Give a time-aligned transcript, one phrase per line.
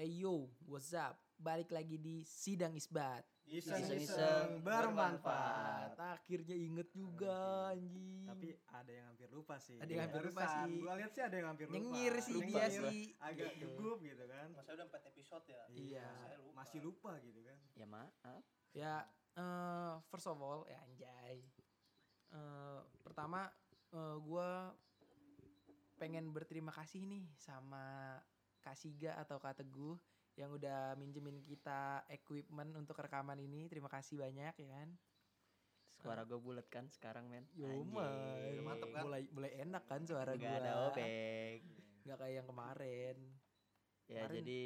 [0.00, 1.12] Hey yo, what's up?
[1.36, 3.20] Balik lagi di Sidang Isbat.
[3.44, 5.92] Iseng-iseng bermanfaat.
[5.92, 8.24] Akhirnya inget juga anjing.
[8.24, 9.76] Tapi ada yang hampir lupa sih.
[9.76, 10.72] Ada yang hampir lupa sih.
[10.80, 11.76] Gua lihat sih ada yang hampir lupa.
[11.76, 12.88] Nyengir sih Lupa dia gitu.
[12.88, 13.02] sih.
[13.20, 14.48] Agak gugup gitu kan.
[14.56, 15.62] Masa udah 4 episode ya?
[15.68, 16.08] Iya.
[16.16, 16.56] Saya lupa.
[16.56, 17.58] Masih lupa gitu kan.
[17.76, 18.42] Ya maaf.
[18.72, 18.94] Ya,
[19.36, 21.44] eh, first of all, ya anjay.
[22.32, 23.52] Eh, pertama,
[23.92, 24.72] eh, gua
[26.00, 28.16] pengen berterima kasih nih sama
[28.60, 29.96] Kak Siga atau Kak Teguh
[30.34, 33.66] yang udah minjemin kita equipment untuk rekaman ini.
[33.66, 34.88] Terima kasih banyak ya kan.
[35.96, 37.44] Suara gue bulat kan sekarang men.
[37.52, 38.00] Yomai.
[38.48, 38.64] Anjing.
[38.64, 39.04] mantep kan?
[39.04, 40.56] Mulai mulai enak kan suara Gak gua.
[40.56, 41.60] ada obeng.
[42.00, 43.16] Nggak kayak yang kemarin.
[44.08, 44.62] Ya Kemarin- jadi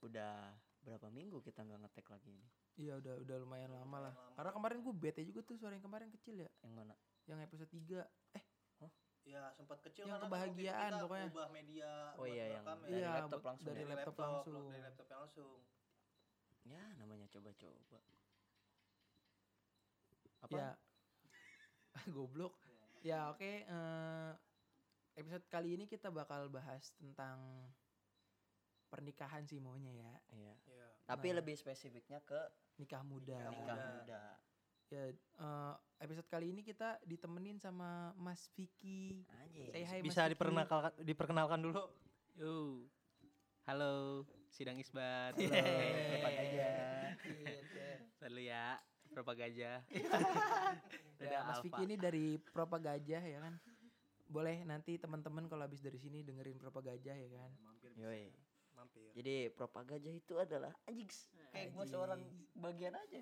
[0.00, 0.34] udah
[0.80, 2.48] berapa minggu kita nggak ngetek lagi ini.
[2.76, 4.14] Iya udah udah lumayan lama lah.
[4.32, 6.50] Karena kemarin gue bete juga tuh suara yang kemarin kecil ya.
[6.60, 6.94] Yang mana?
[7.24, 8.00] Yang episode 3.
[8.32, 8.44] Eh,
[9.30, 11.26] Ya sempat kecil Yang kan kebahagiaan kita pokoknya.
[11.30, 12.82] ubah media Oh buat iya, yang rekam ya.
[12.82, 13.66] dari Iya, laptop langsung.
[13.66, 13.80] dari ya?
[13.80, 14.64] Dari laptop laptop, langsung.
[14.66, 15.50] dari laptop yang langsung.
[16.66, 17.98] Ya namanya coba-coba.
[20.40, 20.56] Apa?
[20.56, 20.68] ya.
[22.14, 22.54] Goblok.
[23.02, 23.52] Ya oke.
[23.64, 24.30] eh,
[25.14, 27.38] episode kali ini kita bakal bahas tentang
[28.90, 30.12] pernikahan sih maunya ya.
[30.32, 30.54] Iya.
[30.66, 30.86] Iya.
[31.06, 32.38] Tapi lebih spesifiknya ke
[32.76, 33.38] Nikah muda.
[33.46, 34.22] nikah muda.
[34.90, 39.22] Ya eh, episode kali ini kita ditemenin sama Mas Vicky.
[39.70, 40.34] Say hi, Mas Bisa Vicky.
[40.34, 41.86] diperkenalkan diperkenalkan dulu.
[42.34, 42.82] Yo,
[43.70, 45.38] halo, sidang isbat.
[45.38, 46.70] aja.
[48.18, 48.82] Selalu ya,
[49.14, 49.70] propagaja.
[51.20, 53.60] Ya, Mas Vicky ini dari Propa Gajah ya kan.
[54.24, 57.52] Boleh nanti teman-teman kalau habis dari sini dengerin Propa Gajah ya kan.
[57.60, 57.92] Mampir.
[57.94, 58.32] Yoi.
[58.72, 59.12] Mampir.
[59.12, 61.12] Jadi propaganda itu adalah anjing
[61.52, 62.24] kayak gue seorang
[62.56, 63.20] bagian aja.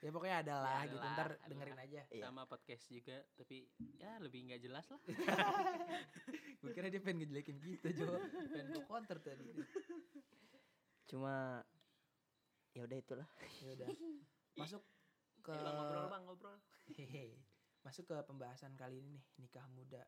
[0.00, 0.96] Ya pokoknya ada lah Ya, gitu.
[0.96, 1.46] adalah, Ntar adalah.
[1.46, 2.00] dengerin aja.
[2.08, 2.22] Iya.
[2.24, 3.56] Sama podcast juga, tapi
[3.94, 5.00] ya lebih nggak jelas lah.
[6.60, 8.08] Gue kira dia pengen ngejelekin kita Jo.
[8.48, 9.44] pengen gue counter tadi.
[11.04, 11.60] Cuma
[12.72, 13.28] ya udah itulah.
[13.60, 13.88] Ya udah.
[14.60, 14.82] Masuk
[15.40, 16.56] ke bang, ngobrol bang, ngobrol.
[16.94, 17.36] Hehe.
[17.80, 20.04] Masuk ke pembahasan kali ini nih, nikah muda.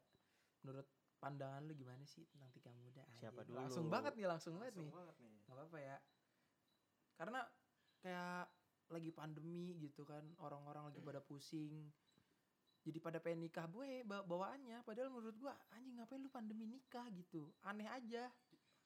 [0.61, 0.89] Menurut
[1.19, 3.05] pandangan lu gimana sih tentang nikah muda?
[3.15, 3.57] Siapa dulu?
[3.57, 4.95] Langsung banget nih, langsung banget Langsung nih.
[4.95, 5.33] banget nih.
[5.43, 5.97] Gak apa-apa ya.
[7.15, 7.41] Karena
[8.01, 8.45] kayak
[8.93, 11.89] lagi pandemi gitu kan, orang-orang lagi pada pusing.
[12.83, 17.07] Jadi pada pengen nikah gue ba- bawaannya padahal menurut gua anjing ngapain lu pandemi nikah
[17.15, 17.47] gitu.
[17.63, 18.27] Aneh aja.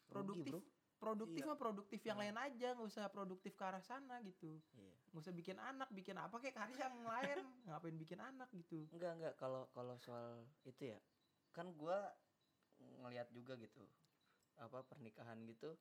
[0.07, 0.63] Produktif bro.
[0.97, 4.61] produktif mah produktif yang lain aja, nggak usah produktif ke arah sana gitu.
[4.77, 4.95] Iya.
[5.13, 7.39] Nggak usah bikin anak, bikin apa kayak karya yang lain.
[7.67, 8.85] Ngapain bikin anak gitu.
[8.93, 11.01] Enggak enggak kalau kalau soal itu ya
[11.57, 12.13] kan gua
[12.77, 13.81] ngelihat juga gitu
[14.61, 15.73] apa pernikahan gitu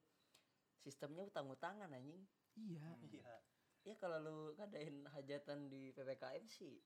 [0.79, 2.23] sistemnya utang-utangan anjing.
[2.55, 2.87] Iya.
[3.09, 3.35] Iya.
[3.85, 6.81] Ya kalau lu ngadain hajatan di PPKM sih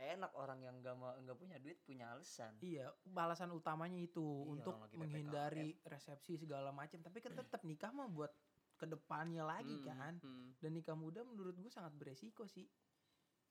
[0.00, 2.56] enak orang yang nggak mau nggak punya duit punya alasan.
[2.64, 7.04] Iya, balasan utamanya itu Iya, untuk menghindari resepsi segala macam.
[7.04, 8.32] Tapi kan tetap nikah mah buat
[8.80, 10.12] ke depannya lagi Hmm, kan.
[10.24, 10.56] hmm.
[10.62, 12.64] Dan nikah muda menurut gue sangat beresiko sih.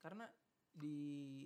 [0.01, 0.25] Karena
[0.73, 1.45] di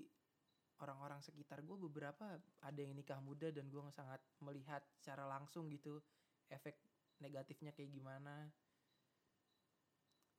[0.80, 6.00] orang-orang sekitar gue beberapa ada yang nikah muda dan gue sangat melihat secara langsung gitu
[6.48, 6.80] efek
[7.20, 8.48] negatifnya kayak gimana.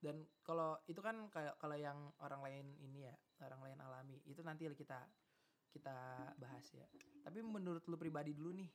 [0.05, 4.45] Dan kalau itu kan kayak kalau yang orang lain ini ya, orang lain alami, itu
[4.45, 5.01] nanti kita
[5.73, 5.97] kita
[6.37, 6.85] bahas ya.
[7.25, 8.69] Tapi menurut lu pribadi dulu nih,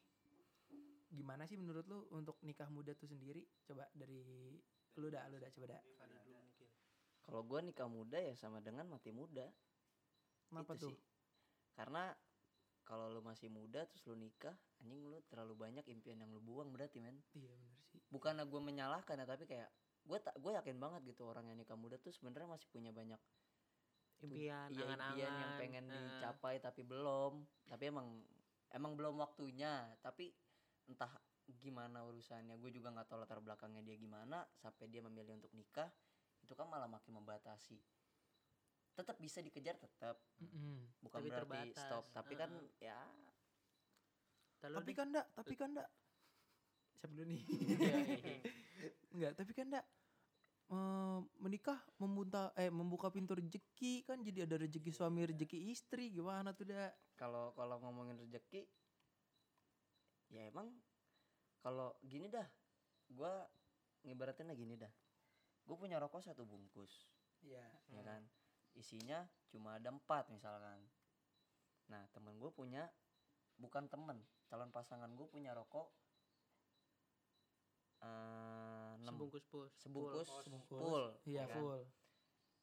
[1.13, 3.45] gimana sih menurut lu untuk nikah muda tuh sendiri?
[3.61, 4.57] Coba dari
[4.97, 5.81] lu dah, lu dah coba dah.
[7.29, 9.45] Kalau gua nikah muda ya sama dengan mati muda.
[10.49, 10.91] Kenapa Itu tuh?
[10.97, 10.99] sih.
[11.77, 12.09] Karena
[12.89, 16.73] kalau lu masih muda terus lu nikah, anjing lu terlalu banyak impian yang lu buang
[16.73, 17.21] berarti men.
[17.37, 18.01] Iya bener sih.
[18.09, 19.69] Bukannya gue menyalahkan ya tapi kayak
[20.05, 23.19] gue tak gue yakin banget gitu orang yang nikah muda tuh sebenarnya masih punya banyak
[24.19, 25.15] Impian, iya, angan-angan.
[25.15, 25.95] impian yang pengen eh.
[25.95, 27.39] dicapai tapi belum.
[27.71, 28.19] Tapi emang
[28.75, 29.87] emang belum waktunya.
[30.03, 30.27] Tapi
[30.91, 31.07] entah
[31.47, 35.87] gimana urusannya, gue juga nggak tahu latar belakangnya dia gimana sampai dia memilih untuk nikah.
[36.43, 37.79] Itu kan malah makin membatasi.
[38.91, 40.99] Tetap bisa dikejar tetap, Mm-mm.
[40.99, 41.79] bukan Tapi berarti terbatas.
[41.79, 42.03] stop.
[42.11, 42.51] Tapi kan
[42.83, 42.99] ya
[44.67, 45.89] Lalu Tapi kan enggak, tapi kan enggak.
[46.99, 47.41] Siapa dulu nih?
[49.15, 49.85] Enggak, tapi kan enggak.
[50.69, 56.53] Eh, menikah membuka eh membuka pintu rezeki kan jadi ada rezeki suami rezeki istri gimana
[56.53, 58.69] tuh dah kalau kalau ngomongin rezeki
[60.29, 60.69] ya emang
[61.65, 62.45] kalau gini dah
[63.09, 63.49] gua
[64.05, 64.93] ngibaratinnya gini dah.
[65.65, 67.09] Gue punya rokok satu bungkus
[67.41, 67.65] Iya.
[67.89, 68.21] ya kan?
[68.77, 70.85] Isinya cuma ada empat misalkan.
[71.89, 72.85] Nah temen gue punya
[73.57, 75.89] bukan temen calon pasangan gue punya rokok
[78.05, 78.68] eh,
[78.99, 79.71] enam sebungkus pus.
[79.77, 80.79] sebungkus Sebungkus.
[80.81, 81.57] full Iya ya kan?
[81.57, 81.81] full.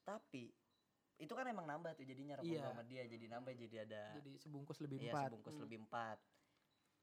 [0.03, 0.45] tapi
[1.17, 2.61] itu kan emang nambah tuh jadinya rokok Iya.
[2.61, 5.25] gua sama dia jadi nambah jadi ada Jadi sebungkus lebih Iya empat.
[5.27, 6.19] sebungkus lebih empat.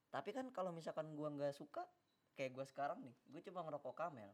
[0.08, 1.82] Tapi kan kalau misalkan gua nggak suka,
[2.34, 4.30] kayak gue sekarang nih gue cuma ngerokok kamel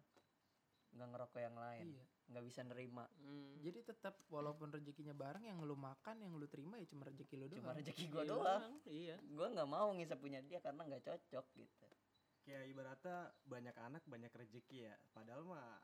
[0.90, 2.04] nggak ngerokok yang lain Iya.
[2.30, 3.60] nggak bisa nerima Hmm.
[3.60, 7.46] Jadi tetap walaupun rezekinya bareng yang lu makan yang lu terima ya cuma rezeki lu
[7.46, 7.60] doang.
[7.60, 9.16] cuma rezeki gue Iya doang Iya.
[9.22, 11.88] gue nggak mau ngisap punya dia karena nggak cocok gitu
[12.50, 14.96] Kayak ibaratnya banyak anak banyak rezeki ya.
[15.14, 15.78] Padahal mah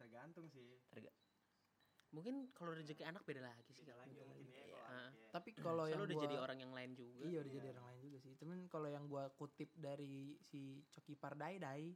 [0.00, 0.80] tergantung sih.
[2.16, 3.84] Mungkin kalau rezeki anak beda lagi sih.
[3.84, 5.28] Beda lagi mungkin ya kalau anak ya.
[5.36, 7.20] Tapi kalau yang udah gua, jadi orang yang lain juga.
[7.28, 8.32] Iya udah jadi orang lain juga sih.
[8.40, 11.92] Cuman kalau yang gua kutip dari si Coki Pardai Dai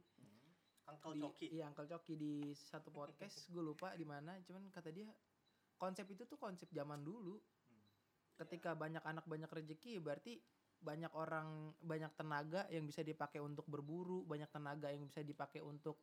[0.91, 1.47] Uncle di, Coki.
[1.57, 4.37] Iya Uncle Coki di satu podcast gue lupa di mana.
[4.45, 5.09] Cuman kata dia
[5.79, 7.41] konsep itu tuh konsep zaman dulu.
[8.37, 10.37] Ketika banyak anak banyak rezeki berarti
[10.81, 11.47] banyak orang
[11.79, 16.01] banyak tenaga yang bisa dipakai untuk berburu, banyak tenaga yang bisa dipakai untuk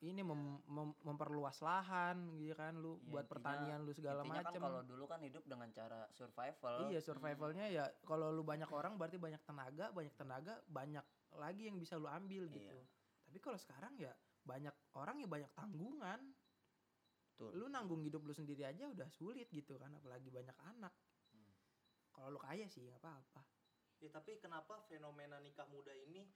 [0.00, 4.40] ini mem- mem- memperluas lahan gitu kan lu Ya, buat intinya- pertanian lu segala intinya
[4.40, 4.62] kan macam.
[4.64, 9.20] kalau dulu kan hidup dengan cara survival Iya survivalnya ya kalau lu banyak orang berarti
[9.20, 11.04] banyak tenaga, banyak tenaga banyak
[11.36, 12.64] lagi yang bisa lu ambil gitu.
[12.64, 12.88] Iya.
[13.28, 16.20] Tapi kalau sekarang ya banyak orang ya banyak tanggungan.
[17.36, 17.50] Betul.
[17.54, 20.96] Lu nanggung hidup lu sendiri aja udah sulit gitu kan, apalagi banyak anak.
[22.20, 22.28] Hmm.
[22.28, 23.40] Kalau lu kaya sih nggak apa-apa.
[23.96, 26.28] Ya tapi kenapa fenomena nikah muda ini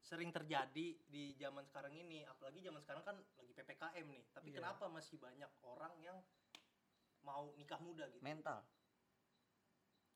[0.00, 2.24] sering terjadi di zaman sekarang ini?
[2.24, 4.24] Apalagi zaman sekarang kan lagi PPKM nih.
[4.32, 4.56] Tapi Iya.
[4.64, 6.16] kenapa masih banyak orang yang
[7.20, 8.24] mau nikah muda gitu?
[8.24, 8.64] mental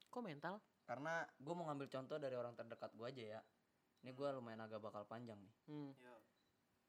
[0.09, 0.57] Kok mental?
[0.83, 3.41] karena gue mau ngambil contoh dari orang terdekat gue aja ya
[4.03, 5.95] ini gue lumayan agak bakal panjang nih Hmm.
[5.99, 6.15] Ya.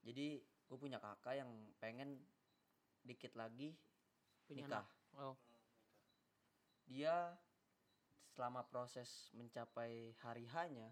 [0.01, 2.25] jadi gue punya kakak yang pengen
[3.01, 3.77] dikit lagi
[4.49, 4.87] Punya nikah anak.
[5.13, 5.33] Oh.
[5.33, 5.61] hmm, nikah.
[6.87, 7.15] dia
[8.33, 10.89] selama proses mencapai hari hanya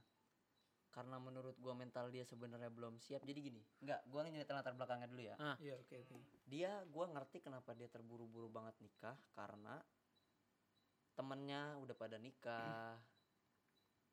[0.87, 5.07] karena menurut gua mental dia sebenarnya belum siap jadi gini nggak gua nyeritain latar belakangnya
[5.07, 5.55] dulu ya Ah.
[5.57, 6.15] Iya oke oke.
[6.45, 9.79] dia gua ngerti kenapa dia terburu-buru banget nikah karena
[11.13, 12.99] temennya udah pada nikah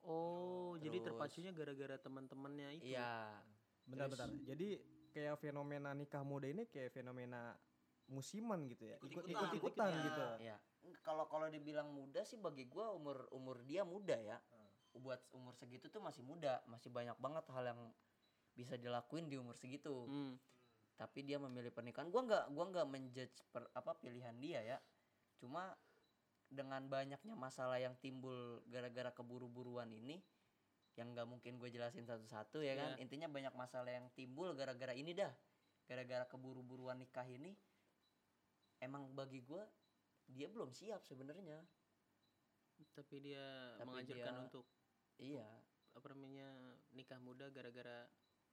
[0.01, 2.87] Oh, jadi Terus- terpacunya gara-gara teman-temannya itu.
[2.87, 3.35] iya
[3.83, 4.31] Bentar-bentar.
[4.47, 4.79] Jadi
[5.11, 7.59] kayak fenomena nikah muda ini kayak fenomena
[8.09, 8.97] musiman gitu ya.
[8.99, 9.31] Ikut-ikutan.
[9.31, 9.91] Ikut-ikutan Ikut-ikutan.
[10.03, 10.25] gitu.
[10.43, 10.57] iya
[11.05, 14.41] kalau kalau dibilang muda sih bagi gua umur umur dia muda ya
[14.95, 17.81] buat umur segitu tuh masih muda masih banyak banget hal yang
[18.53, 20.41] bisa dilakuin di umur segitu Hmm.
[20.97, 24.79] tapi dia memilih pernikahan gua nggak gua nggak menjudge per, apa pilihan dia ya
[25.37, 25.77] cuma
[26.49, 30.25] dengan banyaknya masalah yang timbul gara-gara keburu-buruan ini
[30.97, 33.05] yang nggak mungkin gue jelasin satu-satu ya kan Iya.
[33.05, 35.31] intinya banyak masalah yang timbul gara-gara ini dah
[35.87, 37.55] gara-gara keburu-buruan nikah ini
[38.81, 39.65] emang bagi gua
[40.27, 41.63] dia belum siap sebenarnya
[42.89, 44.67] Tapi dia Tapi mengajarkan dia- untuk
[45.19, 45.49] iya
[45.91, 46.47] apa namanya
[46.93, 48.07] nikah muda gara-gara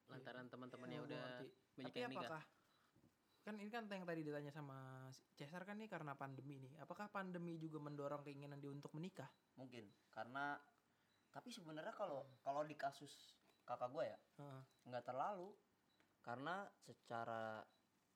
[0.07, 1.47] lantaran teman-temannya Iya, udah ngerti.
[1.75, 2.21] banyak Tapi yang nikah.
[2.25, 2.43] apakah
[3.41, 5.05] kan ini kan yang tadi ditanya sama
[5.35, 6.73] Cesar kan nih karena pandemi nih.
[6.79, 9.29] Apakah pandemi juga mendorong keinginan dia untuk menikah?
[9.55, 10.57] mungkin karena
[11.29, 13.13] tapi sebenarnya kalau kalau di kasus
[13.61, 14.61] kakak gue ya Heeh.
[14.85, 15.53] nggak terlalu
[16.19, 17.61] karena secara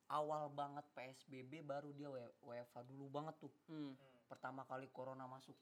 [0.10, 3.94] awal banget PSBB baru dia W- WFH dulu banget tuh Hmm.
[4.26, 5.54] pertama kali corona masuk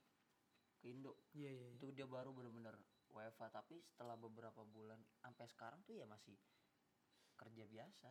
[0.79, 1.65] ke Indo Iya iya.
[1.67, 1.75] iya.
[1.75, 2.75] itu dia baru bener-bener
[3.07, 6.35] WFH tapi setelah beberapa bulan sampai sekarang tuh ya masih
[7.35, 8.09] kerja biasa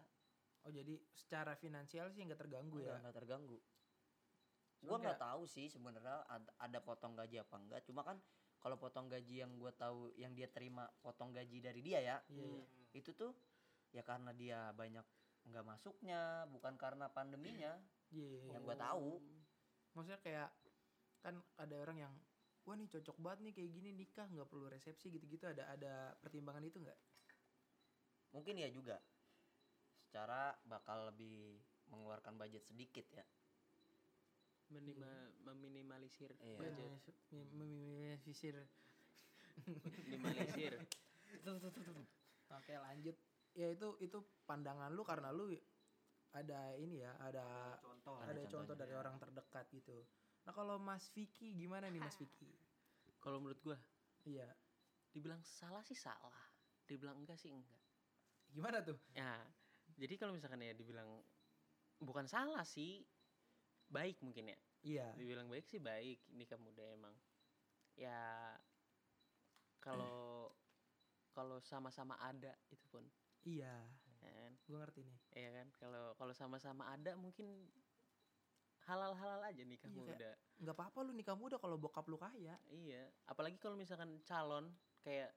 [0.66, 2.98] Oh jadi secara finansial sih nggak terganggu ya?
[2.98, 3.58] nggak terganggu
[4.82, 8.18] gua nggak tahu sih sebenarnya ada, ada potong gaji apa enggak cuma kan
[8.60, 12.44] kalau potong gaji yang gua tahu yang dia terima potong gaji dari dia ya Iya
[12.44, 12.64] iya.
[12.92, 13.32] itu tuh
[13.90, 15.06] ya karena dia banyak
[15.46, 17.72] nggak masuknya bukan karena pandeminya
[18.08, 18.52] Iya iya.
[18.52, 19.22] yang gua tahu
[19.94, 20.50] Maksudnya kayak
[21.20, 22.14] kan ada orang yang
[22.62, 26.62] wah nih cocok banget nih kayak gini nikah nggak perlu resepsi gitu-gitu ada ada pertimbangan
[26.62, 26.98] itu nggak?
[28.30, 29.00] mungkin ya juga
[29.96, 31.56] secara bakal lebih
[31.88, 33.24] mengeluarkan budget sedikit ya
[34.66, 36.58] Menima- meminimalisir Iya.
[36.58, 36.90] budget.
[37.30, 38.56] Mem- Meminimalisir.
[40.10, 40.74] Minimalisir.
[42.50, 43.16] Oke lanjut.
[43.56, 45.48] Ya itu itu pandangan lu karena lu
[46.36, 48.20] ada ini ya ada Contoh.
[48.20, 49.00] Ada ada, contoh dari ya.
[49.00, 50.04] orang terdekat gitu.
[50.44, 52.52] Nah kalau Mas Vicky gimana nih Mas Vicky?
[53.24, 53.78] Kalau menurut gua
[54.22, 54.46] Iya.
[55.10, 56.46] dibilang salah sih salah.
[56.86, 57.80] Dibilang enggak sih enggak.
[58.54, 58.94] Gimana tuh?
[59.16, 59.42] Ya,
[59.98, 61.24] jadi kalau misalkan ya dibilang
[61.98, 63.02] bukan salah sih,
[63.90, 64.58] baik mungkin ya.
[64.86, 65.06] Iya.
[65.18, 67.16] Dibilang baik sih baik nikah muda emang.
[67.98, 68.54] Ya
[69.82, 70.52] kalau
[71.32, 73.02] kalau sama-sama ada itu pun,
[73.46, 73.74] Iya.
[74.20, 74.52] ya kan?
[74.66, 75.18] Gue ngerti nih.
[75.38, 75.66] Iya kan?
[75.78, 77.70] Kalau kalau sama-sama ada mungkin
[78.86, 80.30] halal-halal aja nikah Iya, muda.
[80.62, 82.58] Nggak apa-apa lu nikah muda kalau bokap lu kaya.
[82.70, 84.70] Iya, apalagi kalau misalkan calon
[85.02, 85.30] kayak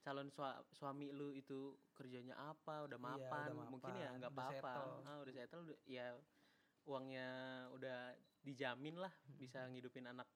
[0.00, 4.32] calon sua- suami lu itu kerjanya apa, udah Iya, mapan, udah mungkin ya mapan, nggak
[4.32, 4.72] udah apa-apa.
[5.04, 6.06] Ah, udah settle, udah- ya
[6.88, 7.28] uangnya
[7.76, 7.98] udah
[8.40, 10.26] dijamin lah bisa ngidupin anak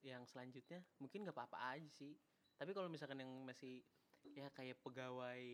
[0.00, 2.16] yang selanjutnya, mungkin nggak apa-apa aja sih.
[2.56, 3.80] Tapi kalau misalkan yang masih
[4.24, 5.44] ya kayak pegawai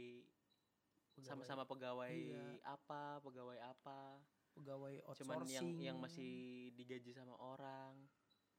[1.16, 2.60] Pegawai- sama-sama pegawai Iya.
[2.62, 4.20] apa pegawai apa.
[4.52, 5.76] Pegawai cuman yang outsourcing.
[5.80, 6.32] yang masih
[6.72, 7.96] digaji sama orang.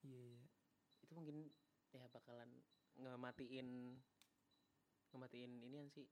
[0.01, 0.41] Iya iya.
[1.01, 1.47] itu mungkin
[1.89, 2.51] ya bakalan
[2.97, 3.95] ngematiin
[5.09, 6.03] ngematiin inian sih.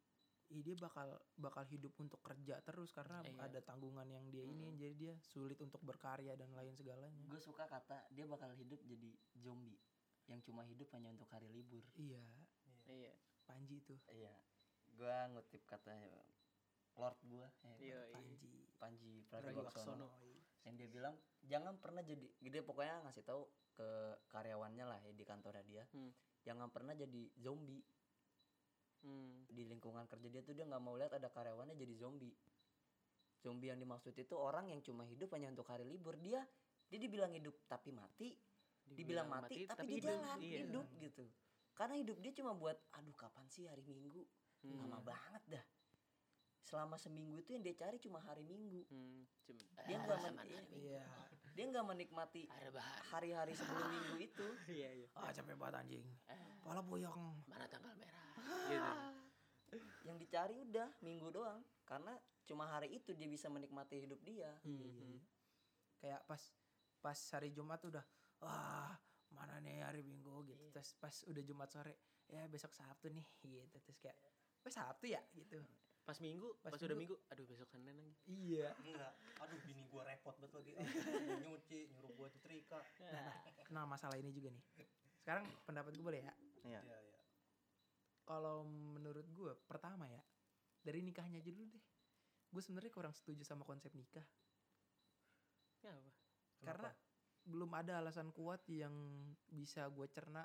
[0.48, 3.50] Ih, dia bakal bakal hidup untuk kerja terus karena Iya.
[3.50, 4.70] ada tanggungan yang dia ini.
[4.70, 4.78] Mm.
[4.78, 7.26] jadi dia sulit untuk berkarya dan lain segalanya.
[7.26, 9.82] Gue suka kata dia bakal hidup jadi zombie.
[10.26, 11.82] Yang cuma hidup hanya untuk hari libur.
[11.98, 12.22] Iya.
[12.86, 13.14] Iya
[13.46, 13.98] Panji tuh.
[14.12, 14.34] Iya
[14.96, 15.92] gue ngutip kata
[16.96, 17.48] Lord gue
[17.84, 18.52] iya iya Panji.
[18.80, 20.08] Panji Pragiwaksono.
[20.08, 20.08] Pragiwaksono
[20.66, 25.24] yang dia bilang jangan pernah jadi dia pokoknya ngasih tahu ke karyawannya lah ya di
[25.28, 26.10] kantornya dia Hmm.
[26.42, 27.84] jangan pernah jadi zombie.
[29.06, 29.46] Hmm.
[29.54, 32.34] di lingkungan kerja dia tuh dia nggak mau lihat ada karyawannya jadi zombie.
[33.38, 36.18] Zombie yang dimaksud itu orang yang cuma hidup hanya untuk hari libur.
[36.18, 36.42] Dia
[36.90, 38.34] dia dibilang hidup tapi mati
[38.86, 40.66] dibilang mati, tapi, dia jalan iya.
[40.66, 41.26] hidup gitu
[41.76, 44.24] karena hidup dia cuma buat aduh kapan sih hari minggu?
[44.62, 44.82] Hmm.
[44.82, 45.66] lama banget dah.
[46.66, 48.82] Selama seminggu itu yang dia cari cuma hari minggu.
[48.90, 49.22] Hmm.
[49.86, 50.74] Dia Ah, nggak men- Minggu.
[50.74, 51.06] iya.
[51.54, 52.50] Dia nggak menikmati
[53.06, 54.48] hari-hari sebelum minggu itu.
[54.74, 55.08] Iya iya.
[55.14, 56.06] Ah capek banget anjing.
[56.26, 57.46] Eh, pala boyong.
[57.46, 58.26] Mana tanggal merah?
[58.66, 58.92] Gitu.
[60.08, 61.62] Yang dicari udah minggu doang.
[61.84, 64.50] Karena cuma hari itu dia bisa menikmati hidup dia.
[64.64, 65.12] Iya, iya, Mhm.
[65.12, 65.24] iya.
[65.96, 66.42] kayak pas
[67.00, 68.04] pas hari Jumat udah
[68.38, 68.94] wah
[69.36, 70.48] mana nih hari Minggu?
[70.48, 70.58] Gitu.
[70.58, 70.72] Iya.
[70.72, 71.94] terus pas udah Jumat sore
[72.26, 73.78] ya besok Sabtu nih gitu.
[73.84, 74.18] Terus kayak
[74.66, 75.22] oh Sabtu ya?
[75.36, 75.60] Gitu.
[76.06, 76.48] Pas minggu?
[76.62, 77.18] Pas pas, udah minggu.
[77.18, 77.34] minggu?
[77.34, 78.14] Aduh besok senin lagi.
[78.26, 78.70] Iya.
[78.88, 79.14] Enggak.
[79.44, 80.72] Aduh bini gua repot banget lagi.
[80.74, 82.80] Gua nyuci nyuruh gua nyetrika
[83.74, 84.64] nah masalah ini juga nih.
[85.20, 86.34] Sekarang pendapat gue boleh ya?
[86.70, 86.82] Iya.
[86.86, 87.16] Iya
[88.26, 90.22] kalau menurut gue pertama ya
[90.82, 91.86] dari nikahnya aja dulu deh.
[92.50, 94.26] Gue sebenarnya kurang setuju sama konsep nikah.
[95.86, 96.12] Ya apa
[96.66, 96.90] karena
[97.46, 98.94] belum ada alasan kuat yang
[99.48, 100.42] bisa gue cerna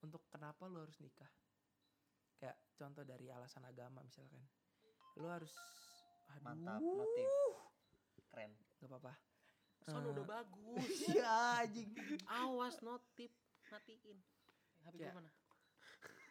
[0.00, 1.28] untuk kenapa lo harus nikah.
[2.40, 4.40] Kayak contoh dari alasan agama misalkan.
[5.20, 5.52] Lo harus
[6.32, 7.28] aduh, mantap notif.
[8.32, 8.52] Keren.
[8.80, 9.12] Nggak apa-apa.
[9.88, 10.88] Son Eh, udah bagus.
[11.12, 11.32] iya
[11.64, 11.90] anjing.
[12.28, 13.32] Awas notif.
[13.68, 14.18] Matiin.
[14.88, 15.12] HP Ya.
[15.12, 15.30] mana?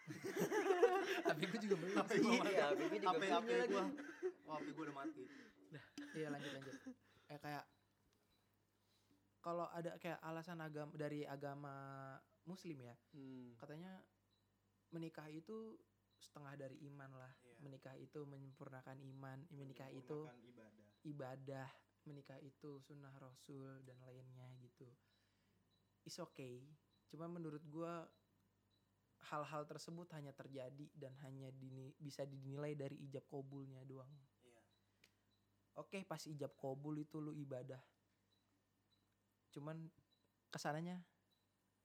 [1.28, 1.96] Tapi gue juga belum.
[2.00, 2.50] HP sih gua mana?
[2.50, 3.76] Iya, Bibi juga HP HP lagi.
[4.48, 5.24] HP gua udah mati.
[6.16, 6.76] Iya lanjut lanjut.
[7.28, 7.64] Eh kayak
[9.48, 11.72] kalau ada kayak alasan agama dari agama
[12.44, 13.56] muslim ya hmm.
[13.64, 13.96] katanya
[14.92, 15.80] menikah itu
[16.20, 17.32] setengah dari iman lah.
[17.48, 17.56] Iya.
[17.64, 20.88] menikah itu menyempurnakan iman menikah itu Menyempurnakan ibadah.
[21.08, 21.70] ibadah
[22.04, 24.88] menikah itu sunnah rasul dan lainnya gitu.
[26.08, 26.64] Is okay.
[27.08, 28.08] Cuma menurut gua
[29.28, 34.12] hal-hal tersebut hanya terjadi dan hanya dini, bisa dinilai dari ijab kabulnya doang.
[34.44, 34.60] Iya.
[35.84, 37.80] Oke pas ijab kabul itu lu ibadah
[39.58, 39.90] cuman
[40.54, 41.02] ke sananya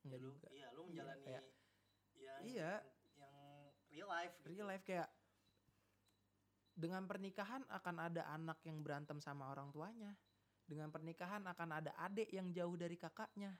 [0.04, 1.48] ya lu juga iya lu menjalani kayak-
[2.20, 2.72] ya Iya.
[3.16, 3.34] yang
[3.88, 4.46] real life gitu.
[4.52, 5.08] real life kayak
[6.72, 10.12] dengan pernikahan akan ada anak yang berantem sama orang tuanya
[10.68, 13.56] dengan pernikahan akan ada adik yang jauh dari kakaknya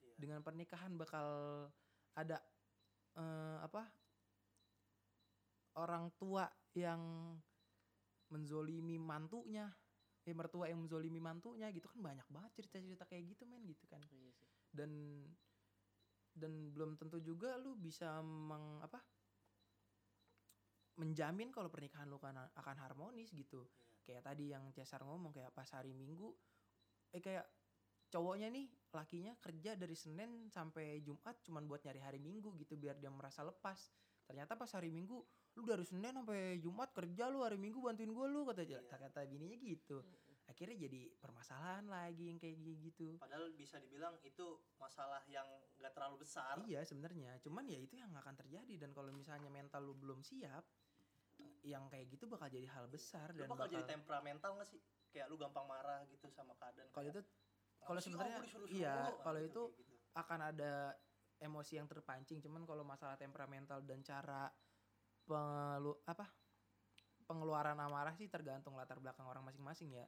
[0.00, 0.14] Iya.
[0.16, 1.26] dengan pernikahan bakal
[2.14, 2.38] ada
[3.16, 3.82] eh, apa
[5.76, 7.00] orang tua yang
[8.28, 9.68] menzolimi mantunya
[10.26, 14.02] eh mertua yang menzolimi mantunya gitu kan banyak banget cerita-cerita kayak gitu men gitu kan.
[14.10, 14.48] Iya sih.
[14.74, 14.90] Dan
[16.36, 19.00] dan belum tentu juga lu bisa meng apa
[20.96, 23.68] menjamin kalau pernikahan lu kan akan harmonis gitu.
[23.68, 23.94] Iya.
[24.06, 26.30] kayak tadi yang Cesar ngomong kayak pas hari Minggu
[27.10, 27.46] eh kayak
[28.10, 32.96] cowoknya nih lakinya kerja dari Senin sampai Jumat cuman buat nyari hari Minggu gitu biar
[33.02, 33.92] dia merasa lepas.
[34.26, 38.26] Ternyata pas hari Minggu lu dari Senin sampai Jumat kerja lu hari Minggu bantuin gue
[38.28, 38.84] lu kata Iya.
[38.84, 40.04] kata bininya gitu
[40.46, 44.46] akhirnya jadi permasalahan lagi yang kayak gitu padahal bisa dibilang itu
[44.76, 45.48] masalah yang
[45.80, 49.82] gak terlalu besar Iya sebenarnya, cuman ya itu yang akan terjadi dan kalau misalnya mental
[49.82, 50.62] lu belum siap,
[51.66, 54.80] yang kayak gitu bakal jadi hal besar lu dan bakal, bakal, jadi temperamental gak sih
[55.10, 57.20] kayak lu gampang marah gitu sama keadaan kalau itu
[57.80, 59.94] kalau "Apa sih, sebenarnya- oh, iya, mulu?" kalau itu kayak gitu.
[60.14, 60.72] akan ada
[61.36, 62.40] emosi yang terpancing.
[62.40, 64.48] Cuman kalau masalah temperamental dan cara
[65.26, 66.30] pengelu apa
[67.26, 70.06] pengeluaran amarah sih tergantung latar belakang orang masing-masing ya.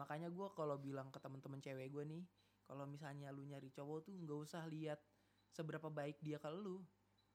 [0.00, 2.24] Makanya gua kalau bilang ke temen-temen cewek gue nih,
[2.64, 4.98] kalau misalnya lu nyari cowok tuh nggak usah lihat
[5.52, 6.80] seberapa baik dia ke lu.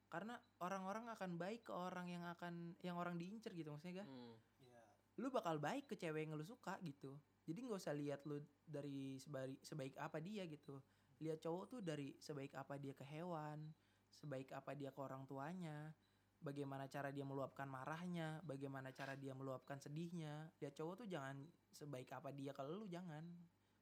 [0.09, 4.09] Karena orang-orang akan baik ke orang yang akan yang orang diincer gitu maksudnya gak?
[4.09, 4.35] hmm.
[4.65, 4.81] Iya.
[5.21, 7.13] lu bakal baik ke cewek yang lu suka gitu
[7.45, 10.81] jadi nggak usah lihat lu dari sebaik sebaik apa dia gitu
[11.19, 13.69] lihat cowok tuh dari sebaik apa dia ke hewan
[14.09, 15.91] sebaik apa dia ke orang tuanya
[16.39, 20.51] bagaimana cara dia meluapkan marahnya bagaimana cara dia meluapkan sedihnya.
[20.63, 21.43] Lihat cowok tuh jangan
[21.75, 23.23] sebaik apa dia ke lu jangan.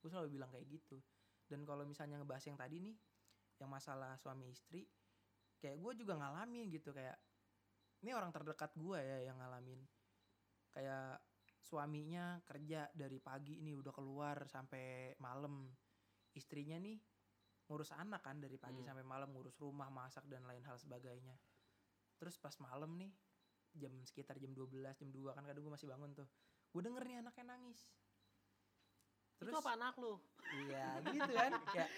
[0.01, 0.97] Gue selalu bilang kayak gitu.
[1.47, 2.97] Dan kalau misalnya ngebahas yang tadi nih
[3.57, 4.85] yang masalah suami istri
[5.57, 7.17] kayak gue juga ngalamin gitu kayak
[8.05, 9.81] ini orang terdekat gue ya yang ngalamin.
[10.73, 11.21] Kayak
[11.61, 15.69] suaminya kerja dari pagi ini udah keluar sampai malam.
[16.37, 16.97] Istrinya nih
[17.67, 18.93] ngurus anak kan dari pagi Hmm.
[18.93, 21.35] sampai malam ngurus rumah masak dan lain hal sebagainya
[22.17, 23.13] terus pas malam nih
[23.77, 26.27] jam sekitar jam 12 jam 2 kan kadang gue masih bangun tuh.
[26.73, 27.79] Gue denger nih anaknya nangis.
[29.37, 30.17] Itu apa anak lu?
[30.65, 31.51] Iya gitu kan.
[31.69, 31.89] Kayak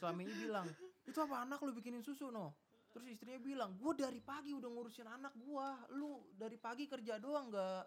[0.00, 0.66] suaminya bilang
[1.04, 2.56] Itu apa anak lu bikinin susu no?
[2.96, 5.76] Terus istrinya bilang Gue dari pagi udah ngurusin anak gua.
[5.92, 7.84] Lu dari pagi kerja doang gak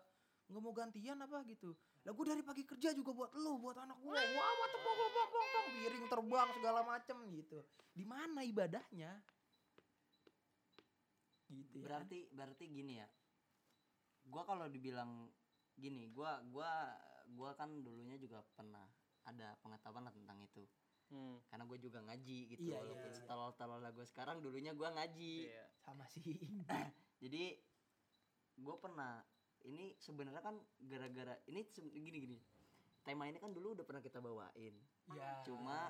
[0.49, 1.77] nggak mau gantian apa gitu.
[2.05, 4.13] Lah gue dari pagi kerja juga buat lu Buat anak gua.
[4.13, 7.59] Wah wah tepung tepung tepung tepung Piring terbang segala macem gitu.
[7.97, 9.11] Di mana ibadahnya
[11.49, 11.85] gitu ya.
[11.85, 13.07] Berarti berarti gini ya.
[14.29, 15.27] Gua kalau dibilang
[15.73, 16.93] gini gua gua
[17.31, 18.85] gua kan dulunya juga pernah
[19.25, 20.65] ada pengetahuan lah tentang itu.
[21.09, 21.41] Hmm.
[21.49, 23.17] karena gue juga ngaji gitu Iya, walaupun iya.
[23.17, 25.49] setolol tolol gue sekarang dulunya gua ngaji.
[25.49, 25.65] Iya.
[25.81, 26.37] sama sih.
[27.25, 27.57] Jadi
[28.53, 29.25] gue pernah
[29.65, 32.37] ini sebenarnya kan gara-gara ini gini gini.
[33.01, 34.77] Tema ini kan dulu udah pernah kita bawain.
[35.17, 35.89] Ya Cuma-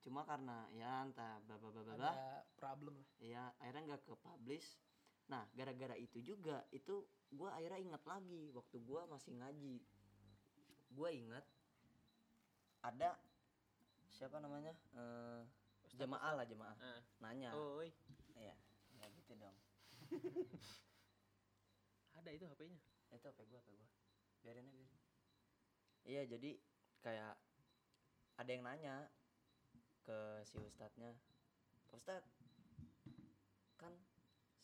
[0.00, 2.12] cuma karena ya entah bla bla bla bla
[2.56, 3.08] problem lah.
[3.20, 4.80] Ya akhirnya nggak ke publish
[5.24, 7.00] nah gara-gara itu juga itu
[7.32, 9.76] gue akhirnya ingat lagi waktu gue masih ngaji.
[10.94, 11.44] Gue ingat
[12.84, 13.16] ada
[14.12, 15.42] siapa namanya eh
[15.94, 16.76] jemaah lah jemaah.
[16.78, 17.00] Ah.
[17.22, 17.54] nanya.
[17.54, 17.90] Oi,
[18.36, 18.54] iya
[18.98, 19.56] ya gitu dong.
[22.18, 22.78] Ada itu HP-nya.
[23.14, 23.88] itu apa gue apa gue
[24.42, 25.00] biarin aja biarin.
[26.04, 26.50] Iya jadi
[27.00, 27.34] kayak
[28.34, 29.06] ada yang nanya
[30.02, 31.14] ke si ustadznya
[31.88, 32.28] "Pak ustadz
[33.78, 33.94] kan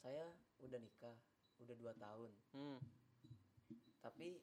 [0.02, 1.16] saya udah nikah
[1.60, 2.32] udah dua tahun.
[2.56, 2.80] Hmm.
[4.00, 4.40] tapi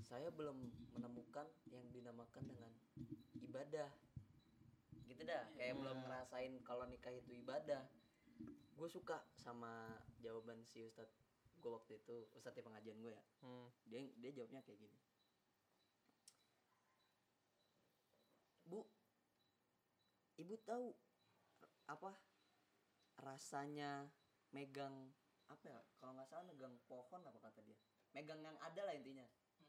[0.00, 0.56] saya belum
[0.96, 2.72] menemukan yang dinamakan dengan
[3.36, 3.92] ibadah.
[5.08, 7.84] Gitu dah kayak belum ngerasain kalau nikah itu ibadah.
[8.76, 11.12] Gue suka sama jawaban si ustadz
[11.60, 13.24] gue waktu itu ustadz di pengajian gue ya.
[13.44, 13.68] Hmm.
[13.88, 14.98] dia dia jawabnya kayak gini.
[18.64, 18.84] Bu
[20.40, 20.92] ibu tahu
[21.86, 22.12] apa
[23.20, 24.10] rasanya
[24.54, 25.14] megang
[25.46, 27.78] apa ya kalau nggak salah megang pohon apa kata dia?
[28.14, 29.26] Megang yang ada lah intinya.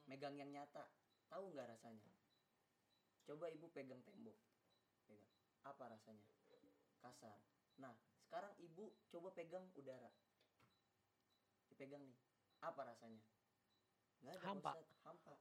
[0.09, 0.89] Megang yang nyata.
[1.27, 2.05] Tahu nggak rasanya?
[3.27, 4.37] Coba ibu pegang tembok.
[5.05, 5.33] Pegang.
[5.67, 6.25] Apa rasanya?
[7.03, 7.37] Kasar.
[7.77, 7.93] Nah
[8.25, 10.09] sekarang ibu coba pegang udara.
[11.69, 12.17] Dipegang nih.
[12.65, 13.21] Apa rasanya?
[14.25, 14.73] Nggak ada Hampa.
[15.05, 15.35] Hampa.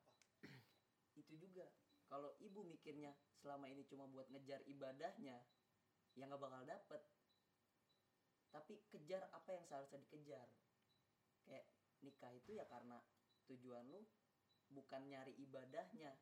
[1.21, 1.65] Itu juga.
[2.07, 3.11] Kalau ibu mikirnya
[3.43, 5.43] selama ini cuma buat ngejar ibadahnya
[6.17, 7.03] ya nggak bakal dapet
[8.57, 10.49] tapi kejar apa yang seharusnya dikejar.
[11.45, 11.69] Kayak
[12.01, 12.97] nikah itu ya karena
[13.53, 14.01] tujuan lu
[14.73, 16.17] bukan nyari ibadahnya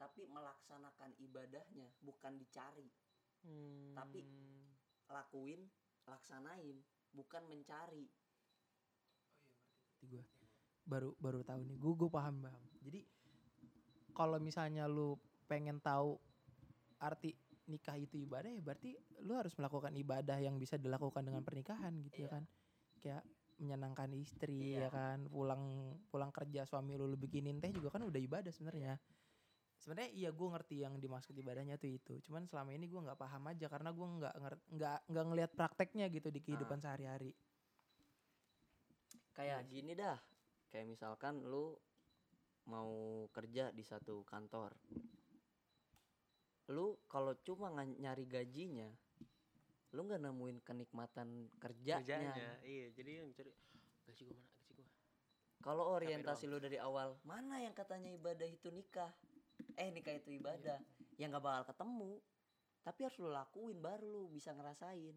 [0.00, 2.88] tapi melaksanakan ibadahnya bukan dicari.
[3.44, 3.92] Hmm.
[3.92, 4.56] Tapi-
[5.06, 5.70] lakuin
[6.06, 6.82] laksanain
[7.14, 8.06] bukan mencari.
[10.02, 10.22] Gue
[10.86, 11.76] baru baru tahu nih.
[11.78, 12.64] Gue gue paham paham.
[12.82, 13.06] Jadi
[14.14, 16.18] kalau misalnya lu pengen tahu
[16.98, 17.36] arti
[17.66, 18.94] nikah itu ibadah ya berarti
[19.26, 22.34] lu harus melakukan ibadah yang bisa dilakukan dengan pernikahan gitu ya Iya.
[22.34, 22.42] kan.
[23.02, 23.22] Kayak
[23.56, 24.88] menyenangkan istri ya Iya.
[24.92, 25.62] kan pulang
[26.08, 28.96] pulang kerja suami lu lu bikinin teh juga kan udah ibadah sebenarnya.
[29.76, 32.14] Sebenarnya iya gue ngerti yang dimaksud ibadahnya tuh itu.
[32.24, 34.34] Cuman selama ini gue nggak paham aja karena gue nggak
[34.72, 37.36] nggak nggak ngelihat prakteknya gitu di kehidupan sehari-hari.
[39.36, 39.72] Kayak Iya sih.
[39.74, 40.16] gini dah.
[40.72, 41.76] Kayak misalkan lu
[42.66, 42.90] mau
[43.30, 44.74] kerja di satu kantor
[46.70, 48.90] lu kalau cuma nyari gajinya
[49.94, 52.48] lu nggak nemuin kenikmatan kerjanya, Kerjanya.
[52.66, 53.54] Iya, jadi yang cari
[54.04, 54.50] gaji gua mana?
[54.68, 54.94] Gaji gua.
[55.62, 59.14] kalau orientasi lu dari awal mana yang katanya ibadah itu nikah?
[59.78, 60.76] Eh nikah itu ibadah.
[61.16, 62.12] Yang nggak bakal ketemu.
[62.84, 65.16] Tapi harus lu lakuin baru lu bisa ngerasain.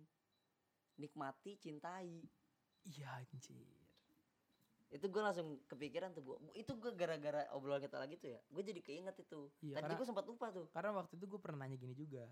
[0.96, 2.24] Nikmati cintai.
[2.88, 3.79] Iya anjir
[4.89, 8.63] itu gue langsung kepikiran tuh gua itu gue gara-gara obrolan kita lagi tuh ya gue
[8.65, 11.78] jadi keinget itu Iya, tadi gue sempat lupa tuh Karena waktu itu gue pernah nanya
[11.78, 12.25] gini juga.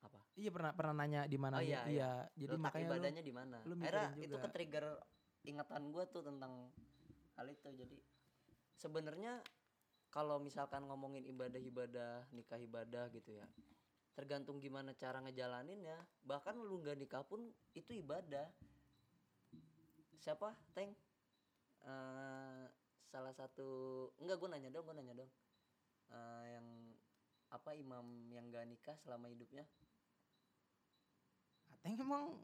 [0.00, 0.16] Apa?
[0.38, 1.66] Iya pernah pernah nanya di mana Oh, ya.
[1.66, 2.10] iya, Iya.
[2.38, 4.42] Jadi letak makanya ibadahnya di mana akhirnya mikirin itu juga.
[4.46, 4.84] ke trigger
[5.44, 6.52] ingatan gue tuh tentang
[7.36, 7.98] hal itu jadi
[8.76, 9.32] sebenarnya
[10.10, 13.46] kalau misalkan ngomongin ibadah-ibadah nikah ibadah gitu ya
[14.12, 15.96] tergantung gimana cara ngejalaninnya
[16.26, 18.46] bahkan lu nggak nikah pun itu ibadah
[20.20, 20.92] siapa teng
[21.80, 22.64] Eh,
[23.08, 23.68] salah satu
[24.20, 25.30] enggak gue nanya dong gue nanya dong
[26.12, 26.66] Eh, yang
[27.50, 29.64] apa imam yang gak nikah selama hidupnya
[31.72, 32.36] Ateng emang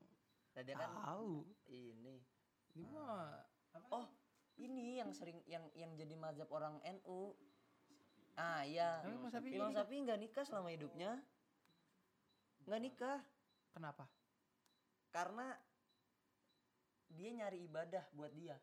[0.57, 1.45] tadi kan tahu.
[1.69, 2.25] ini
[2.73, 3.45] Ini mah
[3.77, 3.89] apa?
[3.93, 4.07] Oh,
[4.57, 7.37] ini yang sering yang yang jadi mazhab orang NU.
[8.37, 9.05] Ah, iya.
[9.05, 9.29] Imam?
[9.29, 11.21] Syafi'i nggak nikah selama hidupnya.
[12.65, 13.21] Nggak nikah
[13.73, 14.09] kenapa?
[15.17, 15.57] karena
[17.11, 18.57] dia nyari ibadah buat dia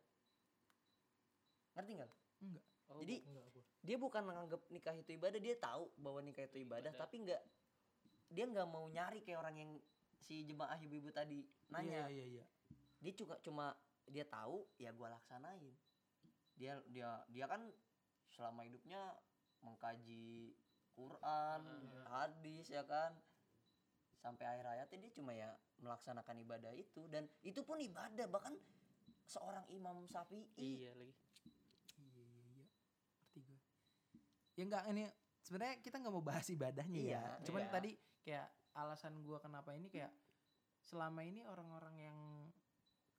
[1.73, 2.12] ngerti nggak
[2.43, 2.65] Enggak.
[2.91, 3.45] Oh, jadi Enggak
[3.84, 7.01] dia bukan menganggap nikah itu ibadah dia tahu bahwa nikah itu ibadah, Ibadah.
[7.03, 7.41] tapi nggak
[8.32, 9.71] dia nggak mau nyari kayak orang yang
[10.17, 12.45] si jemaah ibu-ibu tadi nanya Iya iya iya.
[12.99, 13.75] dia juga cuma
[14.08, 15.73] dia tahu ya gua laksanain
[16.56, 17.67] dia dia dia kan
[18.29, 18.99] selama hidupnya
[19.60, 20.56] mengkaji
[20.93, 21.62] Quran
[22.06, 22.23] Ah.
[22.23, 23.15] hadis ya kan
[24.23, 25.51] sampai akhir hayatnya dia cuma ya
[25.83, 28.55] melaksanakan ibadah itu dan itu pun ibadah bahkan
[29.27, 31.12] seorang Imam Syafi'i Iya lagi.
[31.99, 32.65] Iya iya iya.
[33.19, 33.59] Ngerti gue.
[34.55, 35.03] Ya enggak ini
[35.43, 37.19] sebenarnya kita nggak mau bahas ibadahnya ya.
[37.19, 37.71] Iya, Cuman iya.
[37.71, 37.91] tadi
[38.23, 38.47] kayak
[38.79, 40.09] alasan gua kenapa ini kayak
[40.88, 42.19] selama ini orang-orang yang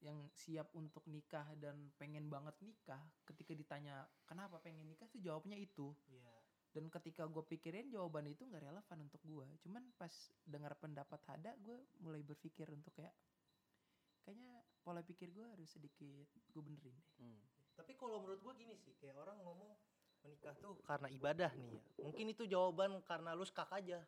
[0.03, 5.57] yang siap untuk nikah dan pengen banget nikah ketika ditanya kenapa pengen nikah tuh jawabnya
[5.57, 6.34] itu Iya.
[6.75, 10.11] Dan ketika gue pikirin jawaban itu nggak relevan untuk gue cuman pas
[10.43, 13.15] dengar pendapat Hada gue mulai berpikir untuk kayak
[14.21, 17.39] kayaknya pola pikir gue harus sedikit gue benerin deh Hmm.
[17.75, 19.75] Tapi kalau menurut gua gini sih, kayak orang ngomong
[20.23, 21.81] menikah tuh karena ibadah nih ya.
[22.07, 23.99] Mungkin itu jawaban karena lu skak aja.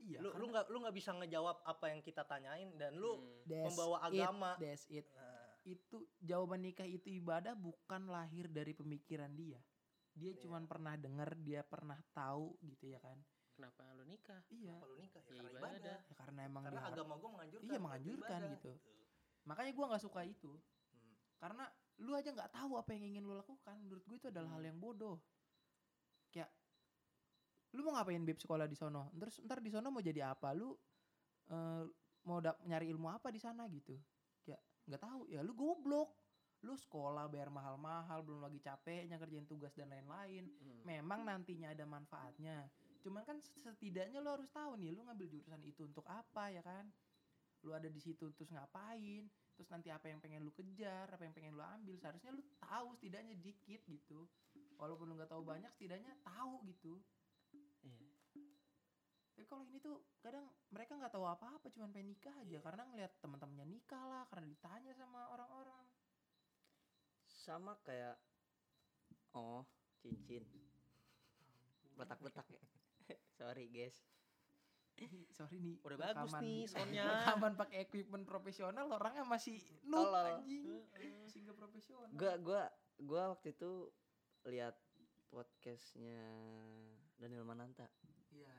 [0.00, 3.68] iya lu lu nggak lu nggak bisa ngejawab apa yang kita tanyain dan lu Hmm.
[3.68, 4.56] membawa agama.
[4.56, 9.60] that's it Nah, itu jawaban nikah itu ibadah bukan lahir dari pemikiran dia
[10.20, 10.40] dia Iya.
[10.42, 13.16] cuman pernah dengar dia pernah tahu gitu ya kan
[13.50, 14.40] Kenapa lu nikah?
[14.48, 15.68] iya kalau nikah ya, Ya, karena ibadah.
[15.74, 15.98] ibadah.
[16.02, 17.66] ya karena emang Karena diharap- agama gua menganjurkan.
[17.66, 18.72] Iya, menganjurkan ibadah, gitu.
[19.42, 20.52] makanya gua nggak suka itu
[20.90, 21.12] Hmm.
[21.38, 21.64] karena
[21.98, 24.76] lu aja nggak tahu apa yang ingin lu lakukan menurut gue itu adalah hal yang
[24.76, 25.20] bodoh
[26.30, 26.48] kayak
[27.70, 30.72] lu mau ngapain beb sekolah di sono terus ntar di sono mau jadi apa lu
[31.46, 31.84] eh,
[32.22, 33.96] mau dap- nyari ilmu apa di sana gitu
[34.40, 36.19] kayak nggak tahu ya lu goblok
[36.60, 40.44] lu sekolah bayar mahal-mahal belum lagi capeknya kerjain tugas dan lain-lain.
[40.60, 40.80] Hmm.
[40.84, 42.68] memang nantinya ada manfaatnya.
[43.00, 46.84] Cuman kan setidaknya lu harus tahu nih lu ngambil jurusan itu untuk apa ya kan?
[47.64, 49.24] Lu ada di situ terus ngapain?
[49.56, 51.96] Terus nanti apa yang pengen lu kejar apa yang pengen lu ambil?
[51.96, 54.28] Seharusnya lu tahu setidaknya dikit gitu.
[54.76, 57.00] Walaupun lu nggak tahu banyak setidaknya tahu gitu.
[57.80, 58.08] Iya.
[59.40, 62.60] tapi kalau ini tuh kadang mereka nggak tahu apa-apa cuman pengen nikah aja.
[62.60, 65.89] Karena ngeliat teman-temannya nikah lah karena ditanya sama orang-orang
[67.40, 68.20] sama kayak
[69.32, 69.64] oh
[69.96, 70.44] cincin.
[71.96, 72.62] Letak-letak ya.
[73.34, 73.96] Sorry guys.
[75.32, 77.04] Sorry nih Udah bagus rekaman- nih soundnya.
[77.08, 80.26] rekaman pakai equipment profesional orangnya masih noob Tolol.
[80.38, 80.64] anjing.
[81.24, 82.08] Masih nggak profesional.
[82.12, 82.62] Gua gua
[83.00, 83.88] gua waktu itu
[84.44, 84.76] lihat
[85.30, 86.20] podcastnya
[87.16, 87.88] Daniel Mananta.
[88.28, 88.52] Iya.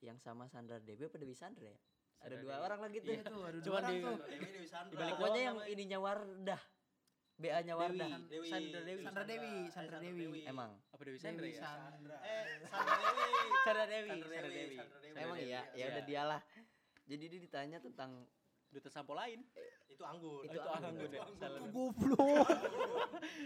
[0.00, 1.76] Yang sama Sandra Dewi apa Dewi Sandra ya?
[2.22, 2.64] Ada Sandra dua Dewi.
[2.64, 3.10] orang lagi tuh.
[3.10, 4.92] Iya tuh ada dua Cuman orang di- tuh Dewi Dewi Sandra.
[4.96, 6.62] Dibalik pokoknya doang yang ininya Wardah
[7.42, 8.46] BA nya Wardah Dewi.
[8.46, 9.02] Sandra Dewi.
[9.02, 10.26] Sandra Dewi, Sandra Dewi.
[10.44, 11.60] emang Apa Dewi Sandra Dewi ya?
[11.60, 13.50] Sandra Eh, Sandra Dewi.
[13.58, 15.18] Sandra Dewi Sandra Sandra Dewi, Dewi Sandra Dewi.
[15.18, 16.06] emang iya ya udah Iya.
[16.06, 16.40] dialah
[17.04, 18.10] jadi dia ditanya tentang
[18.70, 19.44] Duta sampo lain.
[19.84, 20.40] Itu anggur.
[20.42, 21.20] Itu itu anggun ya.
[21.28, 21.36] Tuh
[21.68, 22.48] goblok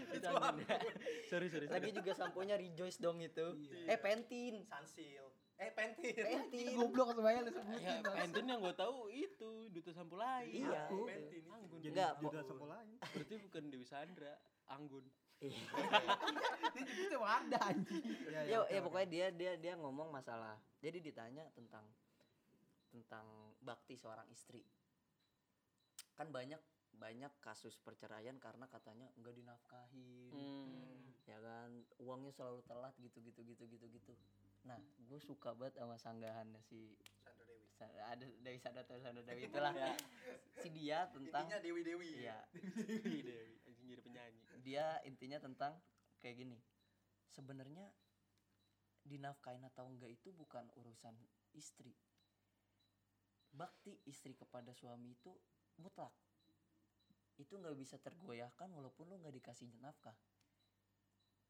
[0.07, 0.63] itu anggun.
[1.29, 1.67] Sorry sorry.
[1.67, 3.91] lagi juga samponya Rejoice dong itu Iya.
[3.91, 5.27] eh Pentin Sunsil.
[5.57, 6.13] Eh, Pentin.
[6.13, 7.97] Pentin goblok semuanya lu sebutin Ya.
[8.05, 10.69] Pantun yang gue tahu itu Duta sampo lain.
[10.69, 10.85] Iya.
[10.85, 11.09] Aku.
[11.09, 11.41] Pentin.
[11.41, 11.49] itu.
[11.49, 11.79] Anggun.
[11.81, 11.97] Jadi
[12.45, 12.95] sekolah lain.
[13.01, 14.33] Berarti bukan Dewi Sandra,
[14.69, 15.05] Anggun.
[15.37, 15.53] Iya.
[16.73, 18.85] dia nyebutnya Wardah anjing Iya, ya, oke, ya oke.
[18.89, 21.85] pokoknya dia dia dia ngomong masalah jadi ditanya tentang
[22.89, 23.25] tentang
[23.61, 24.65] bakti seorang istri
[26.13, 26.57] kan banyak
[26.91, 31.05] banyak kasus perceraian karena katanya enggak dinafkahin Hmm.
[31.29, 34.13] ya kan uangnya selalu telat gitu gitu gitu gitu gitu
[34.67, 37.65] nah gue suka banget sama sanggahannya si Sandra Dewi.
[38.03, 39.71] Ada Dewi Sandra atau Sandra Dewi itulah.
[40.57, 42.09] Si dia tentang Intinya Dewi Dewi.
[42.25, 42.41] iya.
[43.05, 44.41] Dewi Dewi, anjing jadi penyanyi.
[44.65, 45.77] dia intinya tentang
[46.17, 46.57] kayak gini
[47.29, 47.87] sebenarnya
[49.05, 51.15] dinafkain atau enggak itu bukan urusan
[51.55, 51.93] istri.
[53.53, 55.31] Bakti istri kepada suami itu
[55.79, 56.11] mutlak.
[57.37, 60.17] Itu nggak bisa tergoyahkan walaupun lu nggak dikasih nafkah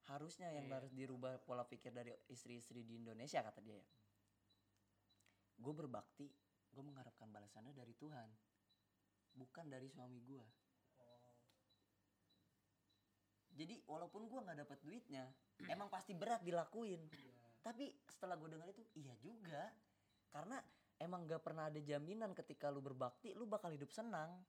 [0.08, 0.76] harusnya yang Iya.
[0.80, 3.88] harus dirubah pola pikir dari istri-istri di Indonesia kata dia ya.
[5.58, 6.32] Gue berbakti
[6.72, 8.30] gue mengharapkan balasannya dari Tuhan
[9.34, 10.46] bukan dari suami gue
[13.58, 15.26] jadi walaupun gua nggak dapat duitnya
[15.74, 17.02] emang pasti berat dilakuin.
[17.66, 19.74] Tapi setelah gue dengar itu iya juga.
[20.30, 20.62] Karena
[21.02, 24.46] emang gak pernah ada jaminan ketika lu berbakti lu bakal hidup senang.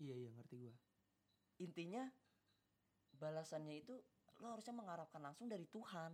[0.00, 0.74] Iya iya ngerti gua.
[1.60, 2.08] Intinya
[3.20, 3.94] balasannya itu
[4.36, 6.12] lu harusnya mengharapkan langsung dari Tuhan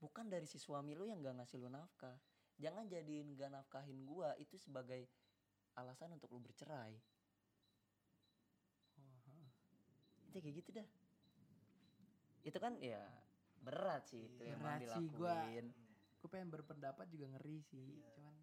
[0.00, 2.16] bukan dari si suami lu yang gak ngasih lu nafkah.
[2.56, 5.08] Jangan jadiin gak nafkahin gua itu sebagai
[5.76, 6.96] alasan untuk lu bercerai.
[10.30, 10.88] Itu kayak gitu dah.
[12.46, 13.02] Itu kan ya
[13.60, 15.66] berat sih itu Iya, emang berat sih, gua- dilakuin.
[16.20, 17.96] Gue pengen berpendapat juga ngeri sih.
[17.96, 18.08] Iya.
[18.16, 18.34] cuman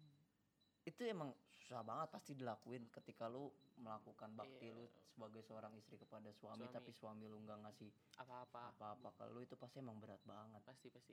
[0.88, 4.74] itu emang susah banget pasti dilakuin ketika lu melakukan bakti Iya.
[4.74, 6.72] lu sebagai seorang istri kepada suami, Suami.
[6.72, 10.88] tapi suami lu nggak ngasih apa-apa apa-apa ke lu itu pasti emang berat banget pasti
[10.88, 11.12] pasti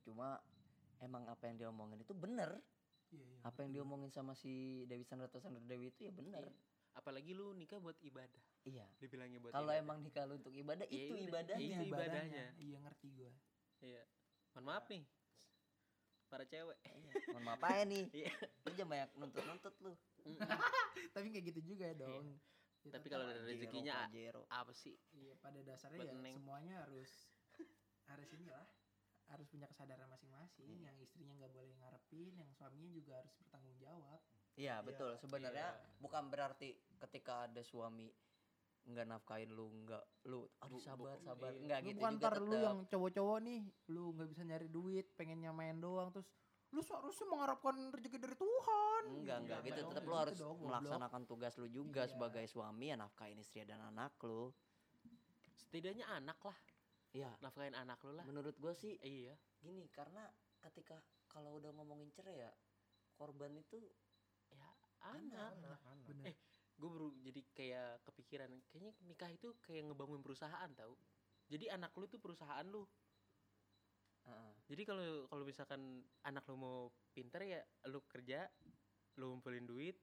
[0.00, 0.40] cuma
[0.98, 2.56] emang apa yang dia omongin itu bener
[3.10, 3.38] Iya, iya.
[3.42, 6.54] apa yang diomongin sama si Dewi Sandra atau Sandra Dewi itu ya bener Iya.
[6.92, 10.94] apalagi lu nikah buat ibadah iya dibilangnya buat kalau emang nikah lu untuk ibadah Ya
[11.00, 12.44] itu ibadahnya itu ibadahnya.
[12.56, 13.30] Iya ngerti gue.
[13.82, 14.02] iya
[14.50, 15.02] mohon maaf nih
[16.30, 17.12] para cewek Iya.
[17.28, 18.32] mohon maaf aja nih Iya.
[18.62, 19.92] lu jangan banyak nuntut-nuntut lu
[21.10, 22.24] Tapi kayak gitu juga ya dong.
[22.30, 22.38] Ya,
[22.80, 22.92] Iya.
[22.94, 24.42] tapi kalau dari rezekinya Pajero.
[24.48, 26.34] apa sih Iya pada dasarnya Buat ya Neng.
[26.38, 27.10] semuanya harus
[28.06, 28.64] harus inilah
[29.26, 30.66] harus punya kesadaran masing-masing.
[30.72, 30.90] Iya.
[30.90, 34.20] Yang istrinya nggak boleh ngarepin, yang suaminya juga harus bertanggung jawab.
[34.54, 35.98] Iya betul sebenarnya Iya.
[35.98, 38.10] bukan berarti ketika ada suami
[38.90, 41.60] nggak nafkain lu nggak lu aduh Bu- sabar sabar iya.
[41.62, 45.06] nggak lu gitu bukan juga ntar lu yang cowok-cowok nih, lu nggak bisa nyari duit,
[45.14, 46.28] pengen nyamain doang terus
[46.70, 49.02] lu seharusnya mengharapkan rezeki dari Tuhan.
[49.12, 50.68] enggak enggak Nggak gitu dong, tetap nggak lu gitu harus dong, goblok.
[50.70, 52.10] melaksanakan tugas lu juga Iya.
[52.10, 54.54] sebagai suami ya nafkain istri dan anak lu
[55.52, 56.58] setidaknya anak lah
[57.10, 62.10] iya nafkahin anak lu lah menurut gue sih iya gini karena ketika kalau udah ngomongin
[62.10, 62.52] cerai ya
[63.12, 63.90] korban itu ya
[65.00, 65.80] anak Anak-anak.
[66.04, 66.24] Bener.
[66.26, 66.36] Eh,
[66.80, 70.96] gue baru jadi kayak kepikiran kayaknya nikah itu kayak ngebangun perusahaan tau.
[71.46, 72.88] Jadi anak lu tuh perusahaan lu.
[74.20, 74.52] Heeh.
[74.68, 75.80] jadi kalau kalau misalkan
[76.22, 76.78] anak lu mau
[77.16, 78.46] pinter ya lu kerja
[79.16, 79.96] lu ngumpulin duit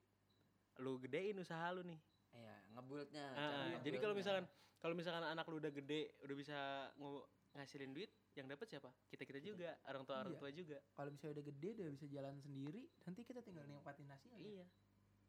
[0.82, 2.02] lu gedein usaha lu nih.
[2.34, 4.46] Iya ngebuildnya cara jadi kalau misalkan
[4.78, 6.58] kalau misalkan anak lu udah gede udah bisa
[6.98, 7.26] ngu-
[7.58, 8.90] ngasilin duit yang dapat siapa?
[9.10, 9.42] Kita kita.
[9.42, 10.42] juga orang tua orang Iya.
[10.42, 10.78] tua juga.
[10.94, 14.38] Kalau misalnya udah gede udah bisa jalan sendiri, nanti kita tinggal nikmatin hasilnya.
[14.38, 14.66] iya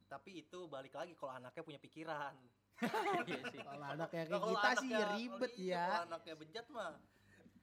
[0.08, 2.34] Tapi itu balik lagi kalau anaknya punya pikiran.
[3.28, 3.60] iya sih.
[3.60, 5.84] Kalau anak kayak Nah, kita sih anaknya- ribet iya, ya.
[5.84, 6.94] Kalau anaknya bejat mah.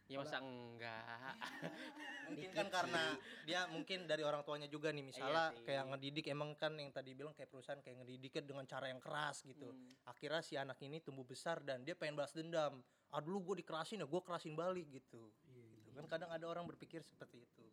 [0.05, 1.33] Ya masa enggak?
[2.29, 3.03] Mungkin kan karena
[3.41, 5.01] dia mungkin dari orang tuanya juga nih.
[5.01, 8.85] Misalnya Iya kayak ngedidik emang kan yang tadi bilang kayak perusahaan kayak ngedidiknya dengan cara
[8.85, 9.65] yang keras gitu.
[9.65, 9.89] Hmm.
[10.05, 12.85] akhirnya si anak ini tumbuh besar dan dia pengen balas dendam.
[13.09, 15.33] Ah dulu gue dikerasin ya gue kerasin balik gitu.
[15.49, 17.65] Iya, Gitu kan kadang ada orang berpikir seperti itu.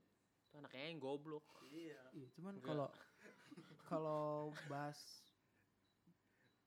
[0.49, 1.45] Tuh anaknya yang goblok.
[1.67, 2.89] Iya Iya, cuman kalau
[3.83, 4.99] kalau bahas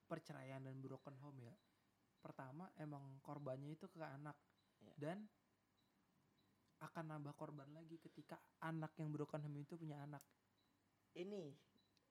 [0.06, 1.56] perceraian dan broken home ya,
[2.22, 4.38] pertama emang korbannya itu ke anak
[4.84, 4.94] Iya.
[5.02, 5.18] dan
[6.84, 10.22] akan nambah korban lagi ketika anak yang broken home itu punya anak.
[11.16, 11.56] ini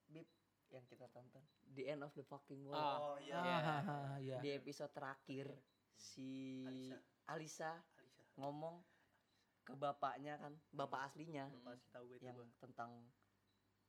[0.09, 0.25] bib
[0.73, 1.45] yang kita tonton
[1.77, 2.97] the end of the fucking world Ah.
[2.97, 4.41] oh iya Ah, iya.
[4.41, 5.45] di episode terakhir
[5.93, 6.97] si Alisa.
[7.29, 7.71] Alisa Alisa
[8.41, 8.81] ngomong
[9.61, 12.97] ke bapaknya kan bapak aslinya pasti tahu gue itu yang tentang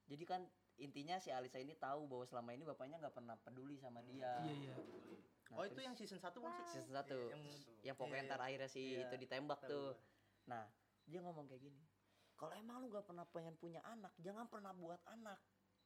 [0.05, 0.43] jadi kan
[0.77, 4.45] intinya si Alisa ini tahu bahwa selama ini bapaknya nggak pernah peduli sama dia.
[4.45, 4.75] Iya, iya.
[5.47, 7.19] Nah, oh itu yang season 1 bukan sih season satu.
[7.31, 7.43] Yang,
[7.87, 9.91] yang pokoknya iya, ntar akhirnya si Iya, itu ditembak tahu tuh.
[10.47, 10.63] nah
[11.07, 11.83] dia ngomong kayak gini
[12.35, 15.39] kalau emang lu gak pernah pengen punya anak jangan pernah buat anak.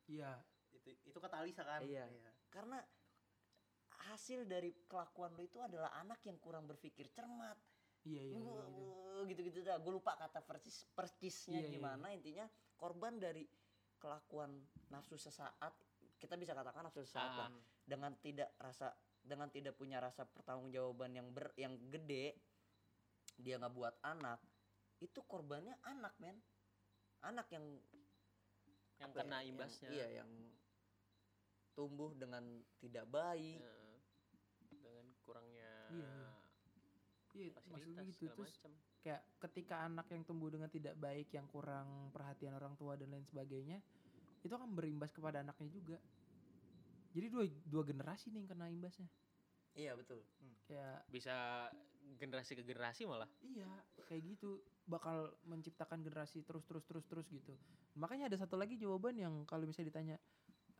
[0.08, 0.32] Iya.
[0.70, 1.82] itu itu kata Alisa kan?
[1.82, 2.06] Iya.
[2.48, 2.78] karena
[4.10, 7.58] hasil dari kelakuan lu itu adalah anak yang kurang berpikir cermat.
[8.00, 8.48] Iya, iya, iya, gitu.
[8.48, 9.76] Gua- gitu-gitu dah.
[9.76, 11.74] Gue lupa kata persis persisnya Iya, iya.
[11.76, 12.06] gimana.
[12.16, 12.46] Intinya
[12.80, 13.44] korban dari
[14.00, 14.50] kelakuan
[14.88, 15.76] nafsu sesaat
[16.16, 17.48] kita bisa katakan nafsu sesaat lah.
[17.48, 17.52] Ah,
[17.84, 22.32] dengan tidak rasa dengan tidak punya rasa pertanggungjawaban yang ber yang gede
[23.36, 24.40] dia nggak buat anak
[24.98, 26.36] itu korbannya anak men.
[27.20, 27.64] Anak yang
[28.96, 29.88] yang ya, kena yang- imbasnya.
[29.88, 30.30] iya yang
[31.72, 32.44] tumbuh dengan
[32.80, 33.60] tidak baik.
[33.60, 33.88] Heeh.
[34.70, 36.10] dengan kurangnya Iya,
[37.34, 38.14] Iya, fasilitas maksudnya gitu.
[38.16, 42.76] segala terus macam kayak ketika anak yang tumbuh dengan tidak baik yang kurang perhatian orang
[42.76, 43.80] tua dan lain sebagainya
[44.40, 45.98] itu akan berimbas kepada anaknya juga.
[47.10, 49.08] Jadi dua dua generasi nih yang kena imbasnya.
[49.74, 50.22] Iya betul.
[50.66, 51.66] Kayak bisa
[52.18, 53.28] generasi ke generasi malah.
[53.42, 53.68] Iya
[54.06, 54.62] kayak gitu.
[54.86, 57.54] Bakal menciptakan generasi terus terus terus terus gitu.
[57.98, 60.16] Makanya ada satu lagi jawaban yang kalau misalnya ditanya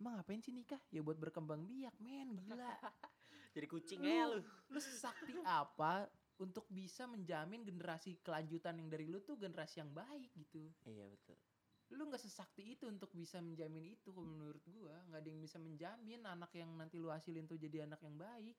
[0.00, 0.80] emang ngapain sih nikah?
[0.92, 2.68] Ya buat berkembang biak men gila.
[3.54, 4.40] Jadi kucing aja lu.
[4.70, 6.06] Lu sakti apa
[6.40, 10.72] untuk bisa menjamin generasi kelanjutan yang dari lu tuh generasi yang baik gitu.
[10.88, 11.36] Iya betul.
[11.92, 14.96] Lu nggak sesakti itu untuk bisa menjamin itu kalau menurut gua.
[15.12, 18.56] Nggak ada yang bisa menjamin anak yang nanti lu hasilin tuh jadi anak yang baik.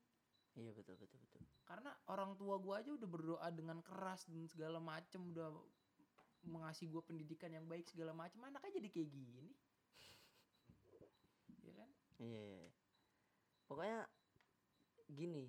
[0.54, 1.42] Iya betul betul betul.
[1.66, 5.50] Karena orang tua gua aja udah berdoa dengan keras dan segala macem udah
[6.46, 9.48] mengasih gua pendidikan yang baik segala macem anaknya jadi kayak gini.
[11.66, 11.90] Ya kan?
[12.22, 12.58] Iya, iya.
[12.62, 12.72] iya.
[13.66, 14.04] pokoknya
[15.12, 15.48] gini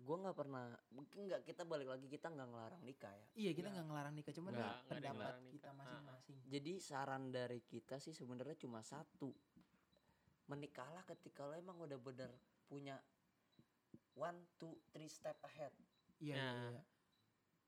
[0.00, 3.68] gua nggak pernah mungkin nggak kita balik lagi kita nggak ngelarang nikah ya iya kita
[3.68, 8.56] nggak ngelarang nikah cuman yang pendapat ngelarang kita masing-masing jadi saran dari kita sih sebenarnya
[8.56, 9.30] cuma satu
[10.48, 12.30] menikahlah ketika lo emang udah bener
[12.66, 12.98] punya
[14.16, 15.70] one two three step ahead
[16.18, 16.70] iya iya Nah.
[16.74, 16.82] iya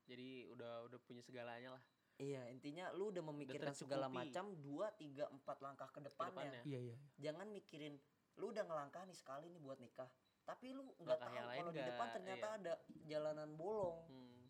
[0.03, 1.83] jadi udah udah punya segalanya lah
[2.21, 4.21] Iya, intinya lu udah memikirkan segala tercukupi.
[4.29, 6.45] macam dua, tiga, empat langkah ke depannya.
[6.45, 6.61] depannya.
[6.61, 6.95] Iya iya.
[7.17, 7.97] Jangan mikirin
[8.37, 10.05] lu udah ngelangkah nih sekali nih buat nikah.
[10.43, 12.57] Tapi lu nggak tahu yang lain kalau di depan ternyata iya.
[12.59, 12.73] ada
[13.07, 13.99] jalanan bolong.
[14.11, 14.43] Hmm.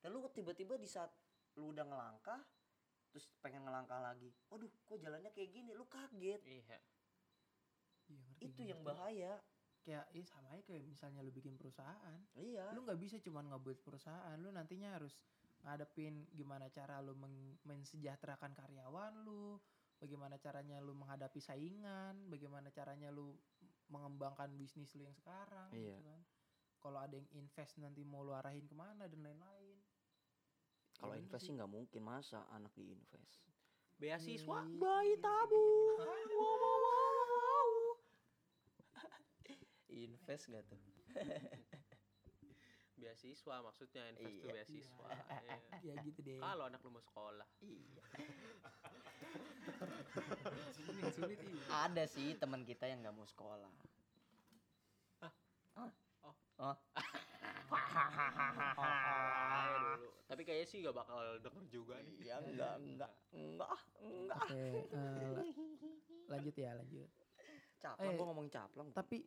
[0.00, 1.10] Dan lu tiba-tiba di saat
[1.58, 2.40] lu udah ngelangkah
[3.10, 4.30] terus pengen ngelangkah lagi.
[4.48, 5.74] Waduh, kok jalannya kayak gini?
[5.74, 6.40] Lu kaget.
[6.46, 6.78] Iya.
[8.10, 8.90] Iya, ngerti, Itu yang ngerti.
[8.94, 9.32] bahaya.
[9.80, 12.20] Kayak iya sama aja kayak misalnya lu bikin perusahaan.
[12.38, 12.70] Iya.
[12.76, 15.18] Lu nggak bisa cuman ngebuat perusahaan, lu nantinya harus
[15.64, 19.60] ngadepin gimana cara lu meng- mensejahterakan karyawan lu,
[20.00, 23.36] bagaimana caranya lu menghadapi saingan, bagaimana caranya lu
[23.90, 25.98] mengembangkan bisnis lu yang sekarang Iya.
[25.98, 26.22] gitu kan.
[26.80, 29.76] Kalau ada yang invest nanti mau lu arahin ke mana dan lain-lain.
[30.96, 31.52] Kalau gitu invest sih.
[31.52, 33.44] nggak mungkin masa anak diinvest.
[34.00, 34.64] Beasiswa.
[34.64, 34.78] Iya.
[34.80, 36.00] Bayi tabung.
[39.90, 40.78] Invest gak tuh?
[43.00, 44.52] Beasiswa maksudnya invest tuh Iya.
[44.54, 45.08] beasiswa.
[45.08, 45.56] Iya.
[45.88, 46.36] ya gitu deh.
[46.36, 47.46] Kalau anak lu mau sekolah.
[47.60, 48.02] Iya.
[50.76, 51.62] sulit sulit iya.
[51.82, 53.70] Ada sih teman kita yang nggak mau sekolah.
[55.76, 55.90] Oh.
[56.60, 56.76] Oh.
[59.70, 60.08] Dulu.
[60.26, 62.14] Tapi kayaknya sih gak bakal denger juga nih.
[62.20, 64.40] Iya enggak enggak enggak enggak.
[64.40, 65.44] Oke, eh, la-
[66.28, 67.08] lanjut ya lanjut.
[67.80, 68.88] Caplang Eh, gua ngomong caplang.
[68.92, 69.24] Tapi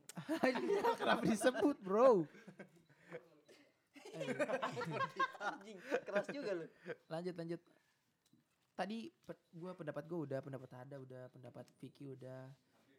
[0.95, 2.23] kenapa disebut bro?
[4.13, 6.65] Anjing, keras juga lu.
[7.07, 7.61] lanjut lanjut.
[8.73, 12.49] Tadi pe- gua pendapat gua udah, pendapat Ada udah, pendapat Vicky udah.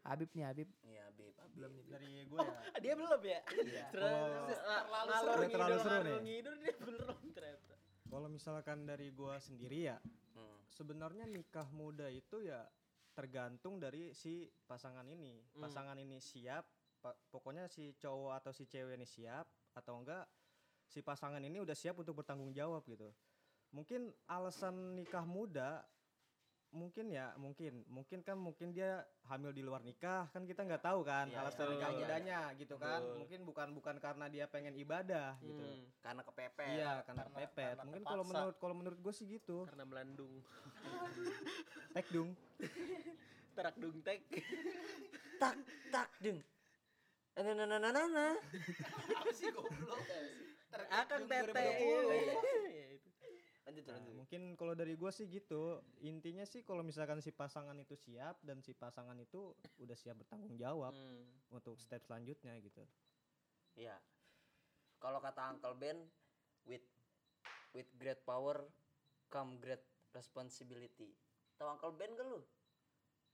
[0.05, 0.69] Habib nih Habib.
[0.85, 1.33] Iya, Beb.
[1.57, 1.85] Belum nih.
[1.89, 2.53] Dari gue ya.
[2.85, 3.41] Dia belum ya?
[3.57, 3.85] Iya.
[3.89, 4.13] Terus
[4.61, 6.19] Kalau- ngalor Udah terlalu seru nih.
[6.21, 7.75] ngidul dia belum ternyata.
[8.05, 9.97] Kalau misalkan dari gua sendiri ya,
[10.35, 10.59] Hmm.
[10.69, 12.69] sebenarnya nikah muda itu ya
[13.13, 15.41] tergantung dari si pasangan ini.
[15.51, 15.63] Hmm.
[15.63, 16.69] Pasangan ini siap,
[17.01, 20.29] pa- pokoknya si cowok atau si cewek ini siap atau enggak
[20.87, 23.11] si pasangan ini udah siap untuk bertanggung jawab gitu.
[23.71, 25.83] Mungkin alasan nikah muda
[26.75, 28.99] mungkin ya mungkin mungkin kan mungkin dia
[29.31, 31.71] hamil di luar nikah kan kita nggak tahu kan Iya, alasan iya.
[31.71, 32.01] nikah Betul.
[32.03, 33.15] mudanya gitu kan Betul.
[33.15, 36.75] mungkin bukan bukan karena dia pengen ibadah gitu Hmm, Karena kepepet.
[36.75, 40.35] iya karena karena- kepepet karena mungkin kalau menurut kalau menurut gue sih gitu karena melandung.
[41.95, 42.35] tek dung
[43.55, 44.19] Terak dung tek.
[45.39, 45.55] Tak
[45.91, 46.43] tak deng.
[47.35, 48.07] Nah nah nah nah nah.
[48.09, 48.35] nah.
[49.15, 50.03] Apa sih goblok?
[50.91, 51.53] Akan tete.
[51.53, 52.15] 2020.
[52.67, 53.09] Iya, itu.
[53.65, 54.15] Lanjut Nah, lanjut.
[54.15, 55.63] mungkin kalau dari gue sih gitu
[55.99, 60.53] intinya sih kalau misalkan si pasangan itu siap dan si pasangan itu udah siap bertanggung
[60.55, 61.25] jawab Hmm.
[61.49, 62.85] untuk step selanjutnya gitu
[63.75, 63.97] Iya.
[64.99, 66.07] Kalau kata Uncle Ben,
[66.63, 66.85] with
[67.73, 68.69] with great power
[69.27, 69.83] come great
[70.13, 71.17] responsibility.
[71.55, 72.39] Tahu Uncle Ben gak lu?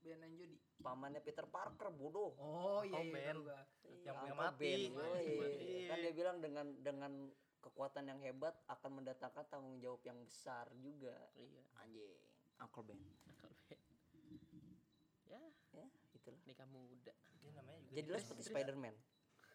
[0.00, 0.56] Ben and Jody.
[0.76, 2.32] Pamannya Peter Parker, bodoh.
[2.36, 3.36] Oh iya Oh, iya Ben.
[3.36, 3.66] Yang
[4.00, 4.64] Iya, punya Uncle mati.
[4.64, 5.68] Ben, mati.
[5.86, 7.12] Kan dia bilang dengan dengan
[7.60, 11.12] kekuatan yang hebat akan mendatangkan tanggung jawab yang besar juga.
[11.34, 11.62] Iya.
[11.78, 12.12] Anjing,
[12.58, 13.00] Uncle Ben.
[13.28, 13.76] Akal be.
[15.26, 16.40] Ya, Ya, itulah.
[16.42, 17.12] nikah muda.
[17.38, 18.94] Dia namanya juga Jadilah seperti Spider-Man.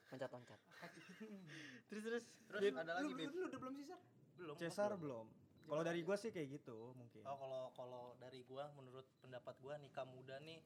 [0.08, 0.60] Loncat-loncat.
[1.89, 2.23] Terus terus.
[2.47, 3.73] Terus ada lagi Lu, lu, lu udah belum?
[4.36, 4.55] Belum.
[4.55, 5.25] Cesar belum.
[5.65, 9.75] Kalau dari gue sih kayak gitu mungkin Oh kalau kalau dari gua menurut pendapat gua
[9.82, 10.62] nikah muda nih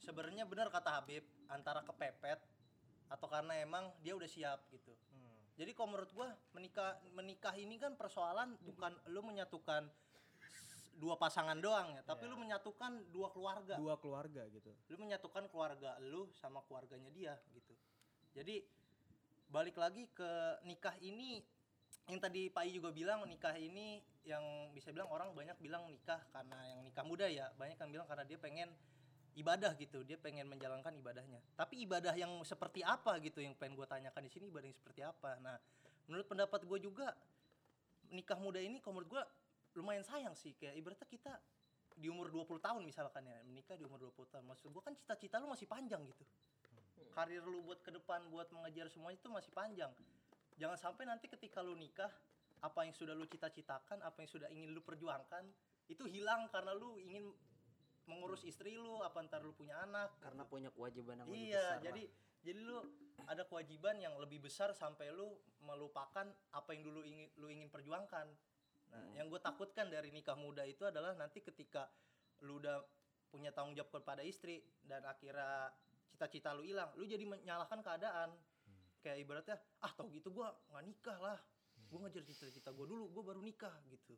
[0.00, 2.40] sebenarnya benar kata Habib antara kepepet
[3.10, 4.94] atau karena emang dia udah siap gitu.
[5.10, 5.34] Hmm.
[5.58, 9.90] Jadi kalau menurut gua menikah menikah ini kan persoalan bukan lu menyatukan
[11.00, 12.30] dua pasangan doang ya, tapi Iya.
[12.30, 13.74] lu menyatukan dua keluarga.
[13.80, 17.72] dua keluarga gitu Lu menyatukan keluarga lu sama keluarganya dia gitu.
[18.36, 18.60] Jadi
[19.50, 21.42] balik lagi ke nikah ini
[22.10, 24.42] yang tadi Pak I juga bilang nikah ini yang
[24.74, 27.48] bisa bilang orang banyak bilang nikah karena yang nikah muda ya.
[27.54, 28.68] Banyak yang bilang karena dia pengen
[29.38, 30.02] ibadah gitu.
[30.02, 31.38] Dia pengen menjalankan ibadahnya.
[31.54, 35.00] Tapi ibadah yang seperti apa gitu yang pengen gue tanyakan di sini ibadah yang seperti
[35.06, 35.38] apa?
[35.38, 35.56] Nah
[36.10, 37.14] menurut pendapat gue juga
[38.10, 39.22] nikah muda ini kalau menurut gue
[39.78, 40.58] lumayan sayang sih.
[40.58, 41.32] Kayak ibaratnya kita
[42.00, 44.44] di umur 20 tahun misalkan ya menikah di umur 20 tahun.
[44.50, 46.26] Maksud gue kan cita-cita lu masih panjang gitu.
[47.10, 49.90] Karir lu buat ke depan buat mengejar semuanya itu masih panjang
[50.60, 52.12] jangan sampai nanti ketika lu nikah
[52.60, 55.48] apa yang sudah lu cita-citakan apa yang sudah ingin lu perjuangkan
[55.88, 57.32] itu hilang karena lu ingin
[58.04, 61.82] mengurus istri lu apa ntar lu punya anak Karena punya kewajiban yang lebih iya besar.
[61.88, 62.02] jadi
[62.40, 62.78] jadi lu
[63.28, 65.32] ada kewajiban yang lebih besar sampai lu
[65.64, 69.14] melupakan apa yang dulu ingin lu ingin perjuangkan nah Hmm.
[69.14, 71.86] yang gue takutkan dari nikah muda itu adalah nanti ketika
[72.42, 72.82] lu udah
[73.30, 75.70] punya tanggung jawab kepada istri dan akhirnya
[76.10, 78.34] cita-cita lu hilang lu jadi menyalahkan keadaan
[79.00, 81.38] kayak ibaratnya ah tau gitu gua nggak nikah lah
[81.90, 84.14] gue ngejar cita-cita gue dulu gue baru nikah gitu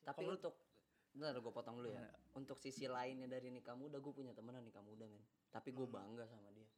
[0.00, 0.54] Tapi Kalau- untuk
[1.10, 1.98] Bentar gue potong dulu ya.
[2.00, 2.10] Iya.
[2.34, 5.18] Untuk sisi lainnya dari nikah muda gue punya temenan nikah muda men.
[5.50, 5.90] Tapi gue Hmm.
[5.90, 6.70] bangga sama dia.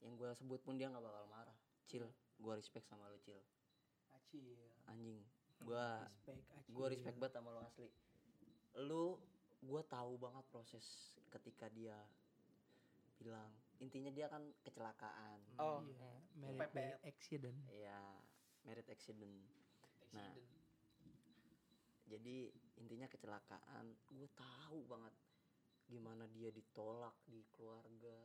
[0.00, 1.52] Yang gue sebut pun dia nggak bakal marah.
[1.84, 2.08] Cil,
[2.38, 3.36] gue respect sama lu Cil.
[4.12, 4.56] Acil.
[4.86, 5.20] Anjing.
[5.58, 7.90] gua Respect gue respect banget sama lo asli
[8.78, 9.18] lu
[9.60, 10.86] gue tahu banget proses
[11.28, 11.98] ketika dia
[13.18, 16.40] bilang intinya dia kan kecelakaan Oh, Iya, hmm.
[16.40, 16.74] merit PPF.
[16.74, 17.58] by accident.
[17.70, 18.00] ya
[18.62, 19.38] merit accident
[20.10, 20.32] nah
[22.04, 25.14] jadi intinya kecelakaan gue tahu banget
[25.86, 28.16] gimana dia ditolak di keluarga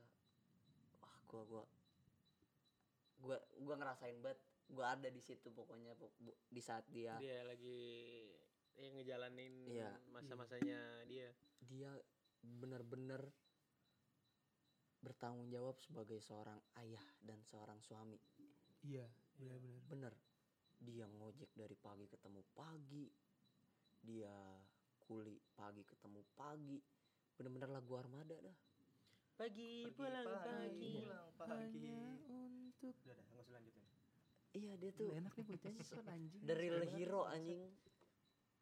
[0.98, 1.64] wah gue gua
[3.20, 5.92] gua gua ngerasain banget gue ada di situ pokoknya
[6.26, 7.80] di saat dia dia lagi
[8.74, 9.92] ya ngejalanin Iya.
[10.10, 11.30] masa-masanya dia
[11.62, 11.92] dia
[12.42, 13.22] benar-benar
[15.04, 18.18] bertanggung jawab sebagai seorang ayah dan seorang suami.
[18.88, 19.84] Iya, benar-benar.
[19.92, 20.14] bener
[20.84, 23.08] dia ngojek dari pagi ketemu pagi.
[24.04, 24.36] Dia
[25.00, 26.80] kuli pagi ketemu pagi.
[27.40, 28.58] Bener-bener lagu armada dah.
[29.34, 30.94] Pagi Pergi pulang pagi, pagi.
[31.04, 31.84] Pulang pagi.
[31.88, 31.98] Hanya
[32.70, 33.86] untuk Udah nggak usah lanjutin.
[34.54, 36.42] iya dia Tuh, enak nih bocahnya son anjing.
[36.46, 37.74] the real hero anjing.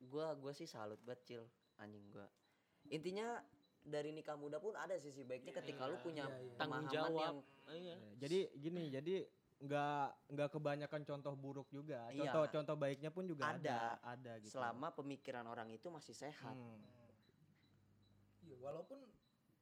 [0.07, 1.43] Gua gua sih salut banget cil.
[1.81, 2.29] Anjing gua.
[2.87, 3.41] Intinya
[3.81, 6.55] dari nikah muda pun ada sisi baiknya ketika lu Iya, punya iya, iya.
[6.55, 7.37] tanggung jawab yang
[7.71, 7.95] iya.
[8.17, 9.15] Jadi gini, jadi
[9.61, 12.09] nggak nggak kebanyakan contoh buruk juga.
[12.09, 12.29] Iya.
[12.29, 13.57] Contoh contoh baiknya pun juga Ada.
[13.57, 14.53] ada, ada gitu.
[14.53, 16.81] selama pemikiran orang itu masih sehat Hmm.
[18.41, 18.97] Iya, walaupun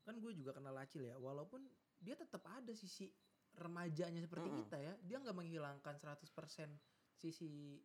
[0.03, 1.67] kan gue juga kenal Acil ya, walaupun
[1.99, 3.11] dia tetap ada sisi
[3.53, 4.59] remajanya seperti Mm-mm.
[4.65, 6.71] kita ya, dia nggak menghilangkan 100%
[7.13, 7.75] sisi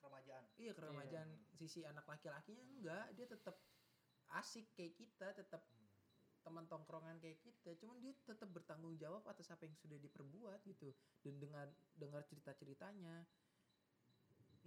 [0.00, 0.44] Keremajaan.
[0.56, 3.60] iya keremajaan sisi anak laki-lakinya enggak, dia tetap
[4.36, 5.64] asik kayak kita, tetap
[6.44, 10.92] teman tongkrongan kayak kita, cuman dia tetap bertanggung jawab atas apa yang sudah diperbuat gitu.
[11.20, 13.24] Dan dengan dengar cerita-ceritanya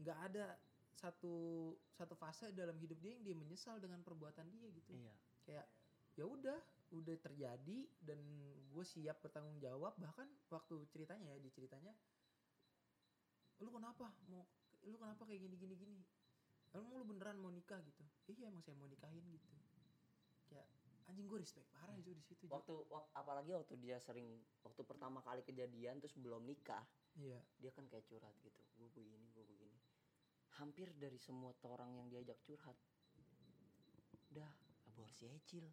[0.01, 0.57] nggak ada
[0.97, 4.93] satu satu fase dalam hidup dia yang dia menyesal dengan perbuatan dia gitu.
[4.93, 5.14] Iya.
[5.47, 5.68] Kayak
[6.14, 6.59] ya udah
[6.91, 8.20] udah terjadi dan
[8.70, 9.97] gue siap bertanggung jawab.
[9.97, 11.93] Bahkan waktu ceritanya ya di ceritanya
[13.62, 14.41] lu kenapa mau
[14.89, 16.01] lu kenapa kayak gini gini gini
[16.72, 18.03] emang lu beneran mau nikah gitu?
[18.32, 19.47] Iya emang saya mau nikahin gitu.
[20.47, 20.67] Kayak
[21.11, 25.19] anjing gue respect parah itu di situ waktu wak- apalagi waktu dia sering waktu pertama
[25.19, 26.88] kali kejadian terus belum nikah
[27.19, 27.43] iya.
[27.59, 28.61] dia kan kayak curhat gitu.
[28.80, 29.80] Gue begini gue begini.
[30.59, 32.76] Hampir dari semua orang yang diajak curhat
[34.32, 34.47] udah
[34.88, 35.67] aborsi aja cil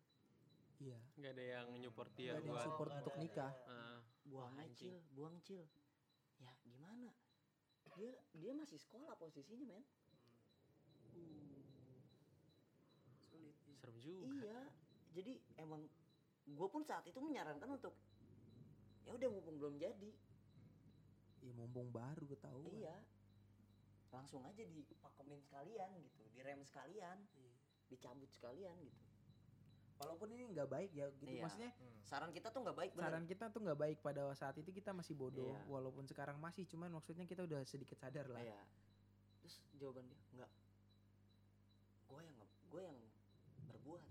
[0.83, 0.99] iya.
[1.15, 3.53] Nggak ada yang nyupport dia Nggak ada yang buat support untuk nikah.
[3.71, 4.91] Ah, buang Wah, aja anjing.
[4.91, 5.63] cil buang cil
[6.43, 7.11] ya gimana?
[7.99, 9.83] Dia dia masih sekolah posisinya men
[13.29, 14.61] sulit serem juga iya
[15.13, 15.83] jadi emang
[16.49, 17.95] gue pun saat itu menyarankan untuk
[19.05, 20.11] ya udah mumpung belum jadi
[21.41, 22.97] iya mumpung baru ketahuan iya
[24.09, 27.55] langsung aja dipakemin sekalian gitu direm sekalian Iya.
[27.89, 29.01] dicabut sekalian gitu
[29.99, 31.43] walaupun ini nggak baik ya gitu Iya.
[31.45, 31.71] maksudnya
[32.07, 34.97] saran kita tuh nggak baik bener saran kita tuh nggak baik pada saat itu kita
[34.97, 35.69] masih bodoh Iya.
[35.69, 38.61] walaupun sekarang masih cuman maksudnya kita udah sedikit sadar lah Iya.
[39.39, 40.51] Terus jawaban dia nggak.
[42.69, 44.03] Gue yang gue berbuat.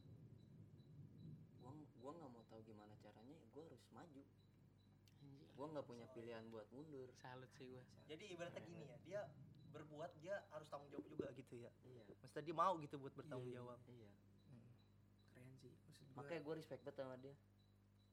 [1.60, 3.38] Gue gua nggak mau tahu gimana caranya.
[3.52, 4.24] Gue harus maju.
[5.54, 7.10] Gue nggak punya pilihan buat mundur.
[7.18, 9.22] salut sih gue Jadi ibaratnya gini ya, dia
[9.68, 11.72] berbuat dia harus tanggung jawab juga gitu ya.
[11.84, 12.06] Iya.
[12.22, 13.62] Maksudnya dia mau gitu buat bertanggung Iya, iya.
[13.66, 13.80] jawab.
[13.90, 14.10] Iya.
[14.48, 14.70] Hmm,
[15.34, 17.36] keren sih maksud gue Makanya gue respect banget sama dia.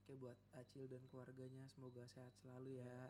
[0.05, 3.09] kayak buat Acil dan keluarganya semoga sehat selalu ya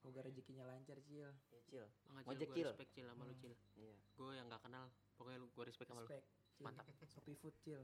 [0.00, 1.84] semoga rezekinya lancar Cil Ya cil.
[2.24, 2.64] Gue Cil.
[2.64, 3.92] respect cil sama lu cil Iya.
[4.16, 6.64] gue yang gak kenal pokoknya lu gue respect sama lu respect Cil.
[6.64, 6.86] Mantap.
[7.04, 7.82] Shopee Food Cil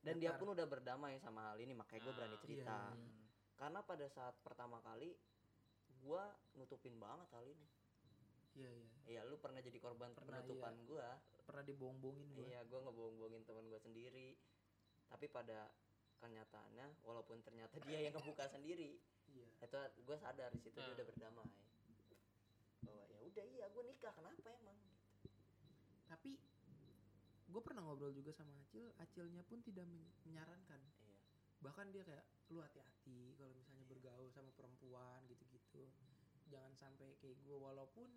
[0.00, 1.72] Dan dia pun udah berdamai sama hal ini.
[1.72, 2.76] Makanya gue berani Ah, cerita.
[2.92, 3.24] iya, iya.
[3.54, 5.16] Karena pada saat pertama kali
[5.98, 6.22] gue
[6.54, 7.66] nutupin banget hal ini.
[8.54, 11.08] iya iya Iya, lu pernah jadi korban Pernah, penutupan gue.
[11.44, 14.28] pernah dibohong-bohongin gue Iya, gue ngebohong-bohongin teman gue sendiri.
[15.06, 15.68] Tapi pada
[16.16, 18.96] kenyataannya, walaupun ternyata dia yang ngebuka sendiri,
[19.28, 20.94] iya itu gue sadar di situ dia Ah.
[20.94, 21.48] udah berdamai.
[22.80, 24.78] Bahwa ya udah iya, gue nikah kenapa emang?
[26.04, 26.36] tapi
[27.54, 31.14] gue pernah ngobrol juga sama Acil Acilnya pun tidak men- menyarankan Iya.
[31.62, 35.86] bahkan dia kayak lu hati-hati kalau misalnya bergaul sama perempuan gitu-gitu
[36.44, 38.10] jangan sampai kayak gue walaupun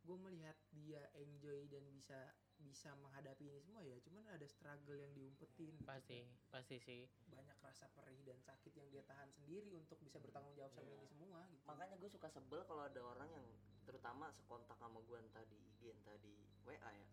[0.00, 5.12] gue melihat dia enjoy dan bisa bisa menghadapi ini semua ya cuman ada struggle yang
[5.12, 6.32] diumpetin gitu pasti kan.
[6.48, 10.72] pasti sih banyak rasa perih dan sakit yang dia tahan sendiri untuk bisa bertanggung jawab
[10.72, 10.96] sama Iya.
[10.96, 13.46] ini semua gitu Makanya gue suka sebel kalau ada orang yang
[13.84, 16.32] terutama sekontak sama gue entah di IG entah di
[16.64, 17.08] WA ya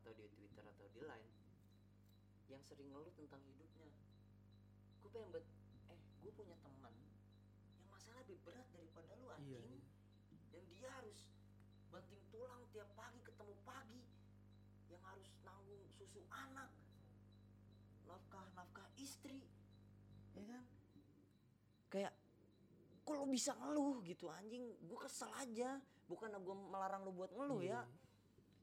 [0.00, 1.32] atau di Twitter atau di Line
[2.48, 3.92] yang sering ngeluh tentang hidupnya.
[5.04, 5.44] Gue pengen bet,
[5.92, 6.94] eh gue punya teman
[7.76, 9.76] yang masalah lebih berat daripada lu iya, anjing.
[9.76, 10.40] iya.
[10.56, 11.20] dan dia harus
[11.92, 14.00] banting tulang tiap pagi ketemu pagi
[14.88, 16.70] yang harus nanggung susu anak
[18.08, 19.44] nafkah nafkah istri
[20.34, 20.64] ya kan
[21.90, 22.12] kayak
[23.02, 27.62] kok lu bisa ngeluh gitu anjing gue kesel aja bukan gue melarang lu buat ngeluh
[27.62, 27.99] ya Iya.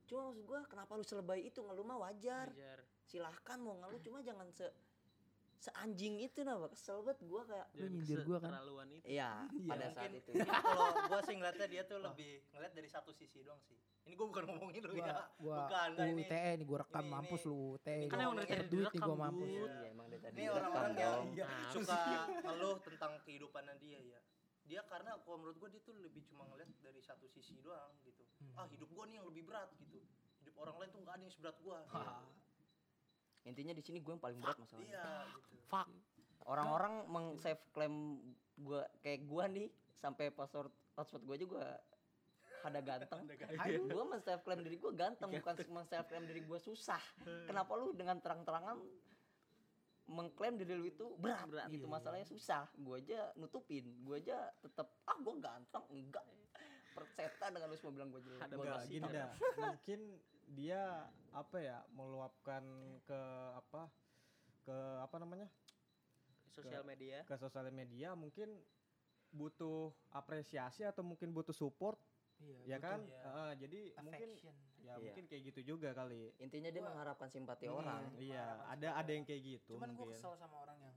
[0.07, 2.79] Cuma maksud gua kenapa lu selebay itu ngeluh mah wajar Wajar.
[3.03, 4.67] silahkan mau ngeluh cuma jangan se
[5.57, 8.49] seanjing itu nah kesel banget gua kayak Lu nyindir gua kan?
[8.49, 9.05] keterlaluan itu.
[9.05, 9.67] iya Iya.
[9.67, 10.29] pada saat itu
[10.69, 13.75] kalau gua sih ngeliatnya dia tuh lebih ngeliat dari satu sisi doang sih.
[14.05, 15.15] Ini gua bukan ngomongin lu Gua ya.
[15.35, 16.21] gua Bukan, enggak ini.
[16.23, 17.91] UTE nih gua rekam ini- mampus ini- lu UTE.
[17.91, 19.49] ini gua kan emang dari tadi duit nih gua mampus.
[19.49, 21.19] Iya emang dari tadi Ini orang-orang yang.
[21.35, 21.99] Nah, suka
[22.39, 24.19] ngeluh tentang kehidupannya dia ya.
[24.67, 28.23] Dia karena kalau menurut gua dia tuh lebih cuma ngeliat dari satu sisi doang gitu.
[28.43, 28.59] Hmm.
[28.59, 30.03] Ah hidup gua nih yang lebih berat gitu.
[30.43, 31.79] Hidup orang lain tuh nggak ada yang seberat gua.
[33.47, 35.07] intinya di sini gue yang paling berat masalahnya Iya
[35.39, 35.55] gitu.
[35.71, 35.87] Fuck.
[36.51, 38.19] orang-orang meng-save klaim
[38.59, 41.63] gua kayak gua nih sampai password password gua aja gua
[42.67, 43.23] ada ganteng.
[43.87, 46.99] gua men-save klaim diri gua ganteng bukan men-save klaim diri gua susah.
[47.47, 48.83] Kenapa lu dengan terang-terangan
[50.07, 51.67] mengklaim diri lu itu berat, Berat.
[51.67, 52.63] gitu Iya, masalahnya susah.
[52.79, 56.23] Gua aja nutupin, gua aja tetap ah gua ganteng enggak.
[56.95, 58.41] Perceta dengan lu semua bilang gua jelek.
[58.47, 59.31] Pasti gini dah.
[59.59, 59.99] Mungkin
[60.47, 61.03] dia
[61.35, 62.63] apa ya meluapkan
[63.03, 63.21] ke
[63.59, 63.91] apa
[64.63, 65.47] ke apa namanya
[66.55, 67.21] Sosial media.
[67.27, 68.49] ke sosial media mungkin
[69.29, 71.99] butuh apresiasi atau mungkin butuh support
[72.63, 73.21] ya kan ya.
[73.23, 74.55] Heeh, jadi mungkin Affection.
[74.77, 74.95] ya Iya.
[75.01, 78.03] mungkin kayak gitu juga kali Intinya dia Gua- mengharapkan simpati Hmm, orang.
[78.15, 80.95] iya ada ada yang kayak gitu Cuman gue mungkin kesel sama orang yang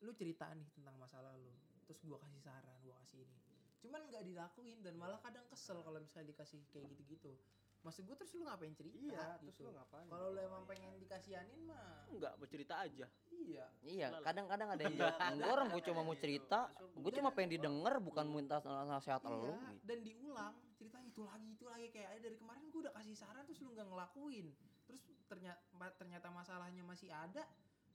[0.00, 3.38] lu cerita nih tentang masalah lu, terus gua kasih saran, gua kasih ini.
[3.78, 7.38] Cuman nggak dilakuin dan malah kadang kesel kalau misalnya dikasih kayak gitu-gitu.
[7.82, 8.94] Maksud gue terus lu ngapain cerita?
[8.96, 9.66] iya terus gitu.
[9.66, 13.06] lu ngapain Kalau lu emang pengen dikasihanin mah Enggak, mau cerita aja.
[13.28, 13.66] iya.
[13.82, 14.94] Iya, kadang-kadang ada yang
[15.34, 16.22] Iya, orang gue cuma mau gitu.
[16.22, 19.50] cerita, gue cuma pengen didengar bukan minta nasihat Iya, lu.
[19.50, 19.82] gitu.
[19.82, 23.42] dan diulang ceritanya itu lagi itu lagi kayak "Eh, dari kemarin gue udah kasih saran
[23.42, 24.46] terus lu nggak ngelakuin
[24.84, 25.58] terus ternyata
[25.96, 27.46] ternyata masalahnya masih ada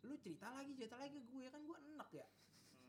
[0.01, 2.27] lu cerita lagi cerita lagi ke gue kan gue enak ya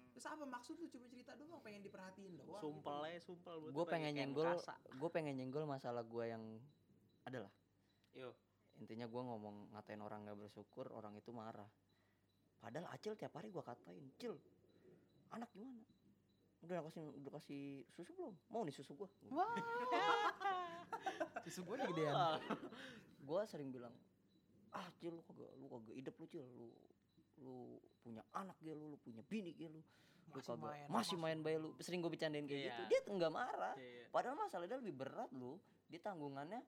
[0.09, 3.07] terus apa maksud lu cuma cerita doang pengen diperhatiin doang Sumpel gitu.
[3.07, 3.55] aja, sumpel.
[3.70, 4.59] Gue pengen nyenggol,
[4.92, 6.42] gue pengen nyenggol masalah gue yang
[7.29, 7.53] adalah
[8.12, 8.33] Yo.
[8.74, 11.68] intinya gue ngomong ngatain orang nggak bersyukur, orang itu marah.
[12.59, 14.35] Padahal Acil tiap hari gue katain, Cil,
[15.31, 15.83] anak gimana?
[16.59, 18.35] Udah kasih udah kasih susu belum?
[18.51, 19.07] Mau nih susu gue?
[19.31, 19.55] wah
[21.47, 22.14] susu gue nih gedean
[23.20, 23.95] Gue sering bilang,
[24.72, 26.66] ah Cil lu kagak lu kagak hidup lu Cil, lu
[27.39, 27.57] lu
[28.01, 29.79] punya anak ya lu, lu punya bini ya lu.
[30.29, 31.70] Lu Masih kagak main masih main bayi lu.
[31.79, 32.68] Sering gue bercandain kayak Iya.
[32.72, 32.83] gitu.
[32.91, 33.74] Dia tuh nggak marah.
[33.79, 34.11] Iya.
[34.11, 35.61] Padahal masalah dia lebih berat lu.
[35.87, 36.61] Dia tanggungannya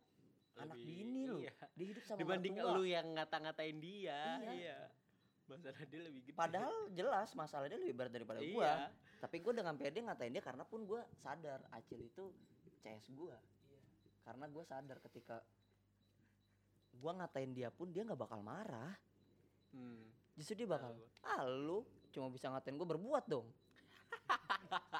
[0.56, 1.38] anak Lebih- bini lu.
[1.40, 1.54] iya.
[1.76, 2.74] Dia hidup sama Dibanding mertua.
[2.74, 4.20] lu yang ngata-ngatain dia.
[4.40, 4.52] Iya.
[4.54, 4.78] Iya.
[5.46, 6.36] Masalah dia lebih gede.
[6.38, 8.52] Padahal jelas masalah dia lebih berat daripada iya.
[8.54, 8.72] gua.
[9.18, 12.30] Tapi gua dengan pede ngatain dia karena pun gua sadar Acil itu
[12.80, 13.34] CS gua.
[13.66, 13.82] Iya.
[14.22, 15.42] Karena gua sadar ketika
[16.92, 18.94] gua ngatain dia pun dia nggak bakal marah.
[19.70, 20.06] Hmm.
[20.34, 23.46] Justru dia bakal, ah lu cuma bisa ngatain gua berbuat dong.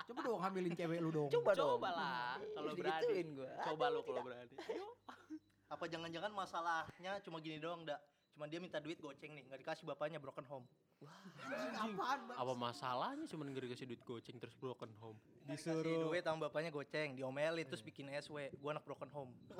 [0.06, 1.78] coba dong hamilin cewek lu dong Coba dong.
[1.78, 3.22] Coba lah kalau berani.
[3.30, 3.50] gua.
[3.62, 4.54] Coba lu kalau berani.
[4.66, 4.86] Ayo.
[5.70, 8.02] Apa jangan-jangan masalahnya cuma gini doang, dak?
[8.34, 10.66] Cuma dia minta duit goceng nih, nggak dikasih bapaknya broken home.
[11.72, 15.16] apaan bang Apa masalahnya cuma nggak dikasih duit goceng terus broken home?
[15.46, 19.32] Disuruh duit sama bapaknya goceng, diomelin terus bikin SW, gua anak broken home.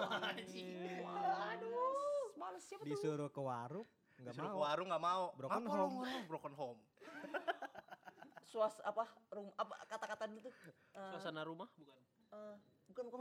[1.51, 2.91] Aduh, males siapa tuh?
[2.91, 3.87] disuruh ke warung
[4.21, 5.23] nggak Disuruh ke mau warung nggak mau.
[5.33, 5.95] Broken Apa home.
[6.05, 6.81] lo broken home?
[8.51, 10.55] Suas apa rum apa kata-kata dulu tuh?
[10.93, 11.97] Eh, Suasana rumah bukan?
[12.35, 12.57] eh,
[12.91, 13.21] bukan bukan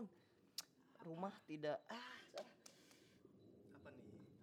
[1.00, 2.19] rumah tidak ah?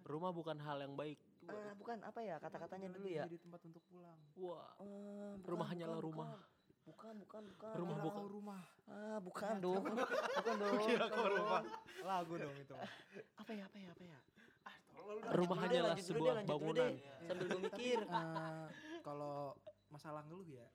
[0.07, 1.19] Rumah bukan hal yang baik.
[1.45, 4.67] Ah, bukan apa ya kata-katanya dulu ya jadi tempat untuk pulang Wah.
[4.77, 6.27] Eh, bukan, Rumah hanyalah bukan, rumah.
[6.83, 8.23] bukan bukan bukan Rumah bukan.
[8.25, 9.83] rumah ah bukan dong
[10.37, 11.61] bukan dong Kira bukan kau rumah.
[12.01, 12.75] lagu dong itu
[13.33, 14.19] apa ya apa ya apa ya
[15.29, 16.91] Rumah dulu deh, hanyalah sebuah bangunan.
[16.91, 16.93] deh.
[17.23, 18.65] sambil gue mikir Eh,
[19.01, 19.55] kalau
[19.87, 20.67] masalah ngeluh ya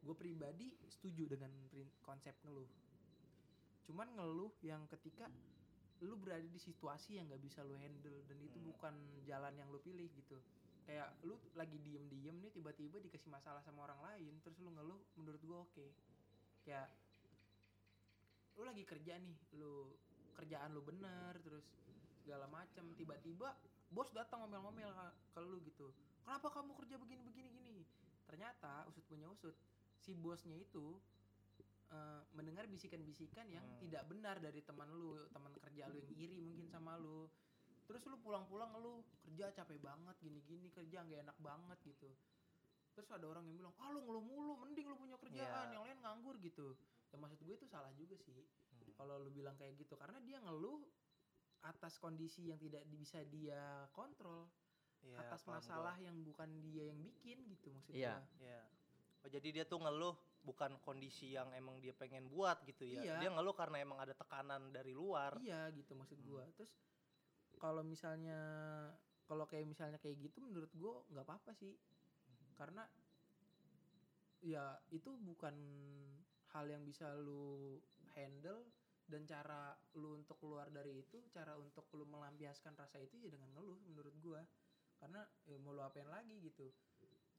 [0.00, 1.52] gue pribadi setuju dengan
[2.00, 2.68] konsep ngeluh
[3.82, 5.28] cuman ngeluh yang ketika
[6.00, 8.68] lu berada di situasi yang nggak bisa lu handle dan itu Hmm.
[8.72, 8.94] bukan
[9.24, 10.40] jalan yang lu pilih gitu.
[10.88, 15.00] Kayak lu lagi diem diem nih tiba-tiba dikasih masalah sama orang lain terus lu ngeluh
[15.14, 15.86] menurut gue oke.
[16.64, 16.88] Kayak
[18.56, 19.92] lu lagi kerja nih lu
[20.36, 21.64] kerjaan lu bener terus
[22.24, 23.56] segala macem tiba-tiba
[23.90, 25.92] bos datang ngomel-ngomel ke- ke lu gitu.
[26.24, 27.76] Kenapa kamu kerja begini begini gini
[28.24, 29.52] ternyata usut punya usut
[29.98, 30.96] si bosnya itu
[31.90, 33.78] eh, mendengar bisikan-bisikan yang Hmm.
[33.82, 37.26] tidak benar dari teman lu teman kerja lu yang iri mungkin sama lu
[37.84, 42.14] terus lu pulang-pulang lu kerja capek banget gini-gini kerja nggak enak banget gitu
[42.94, 45.74] terus ada orang yang bilang ah lu ngeluh mulu mending lu punya kerjaan Iya.
[45.74, 46.78] yang lain nganggur gitu
[47.10, 48.94] ya maksud gue itu salah juga sih Hmm.
[48.94, 50.86] kalau lu bilang kayak gitu karena dia ngeluh
[51.60, 53.58] atas kondisi yang tidak bisa dia
[53.90, 54.46] kontrol
[55.00, 55.56] Iya, atas gua.
[55.58, 58.20] masalah yang bukan dia yang bikin gitu maksud Iya.
[58.20, 58.28] gua.
[58.38, 58.62] Iya.
[59.20, 63.14] Oh jadi dia tuh ngeluh bukan kondisi yang emang dia pengen buat gitu ya Iya.
[63.20, 66.26] dia ngeluh karena emang ada tekanan dari luar Iya gitu maksud Hmm.
[66.26, 66.44] gua.
[66.56, 66.72] Terus
[67.60, 68.40] kalau misalnya
[69.28, 71.76] kalau kayak misalnya kayak gitu menurut gua nggak apa-apa sih.
[72.56, 72.88] Karena
[74.40, 75.54] ya itu bukan
[76.56, 77.76] hal yang bisa lu
[78.16, 78.64] handle
[79.04, 83.52] dan cara lu untuk keluar dari itu, cara untuk lu melampiaskan rasa itu ya dengan
[83.52, 84.40] ngeluh menurut gua.
[84.96, 86.68] Karena ya mau lu apain lagi gitu.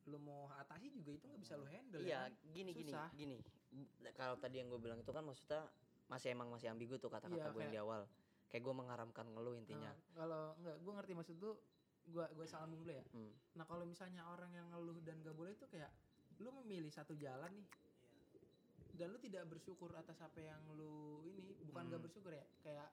[0.10, 2.32] Lu mau atasi juga itu nggak bisa lu handle Iya, ya kan?
[2.49, 3.10] gini gini Susah.
[3.14, 3.38] gini.
[4.14, 5.62] Kalau tadi yang gue bilang itu kan maksudnya
[6.08, 8.02] masih emang masih ambigu tuh kata-kata Iya, gue yang di awal.
[8.49, 9.88] Kayak gue mengharamkan ngeluh intinya.
[9.88, 11.52] Nah, kalau enggak gua ngerti maksud lu
[12.10, 13.06] gua gua salamin dulu ya.
[13.14, 13.32] Hmm.
[13.56, 15.88] Nah kalau misalnya orang yang ngeluh dan gak boleh itu kayak
[16.41, 17.70] lu memilih satu jalan nih
[18.91, 22.06] dan lu tidak bersyukur atas apa yang lu ini bukan gak Hmm.
[22.10, 22.89] bersyukur ya kayak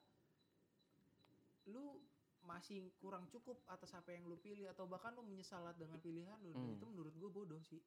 [1.66, 1.98] lu
[2.42, 6.52] masih kurang cukup atas apa yang lu pilih atau bahkan lu menyesal dengan pilihan lu
[6.52, 6.72] Hmm.
[6.72, 7.80] itu menurut gue bodoh sih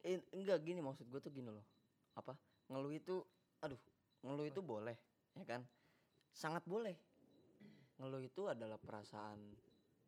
[0.00, 1.66] Eh, enggak gini maksud gue tuh gini loh.
[2.14, 2.32] Apa?
[2.68, 3.20] Ngeluh itu
[3.58, 3.76] aduh,
[4.22, 4.96] ngeluh itu boleh,
[5.34, 5.60] ya kan?
[6.30, 6.96] Sangat boleh.
[7.98, 9.36] Ngeluh itu adalah perasaan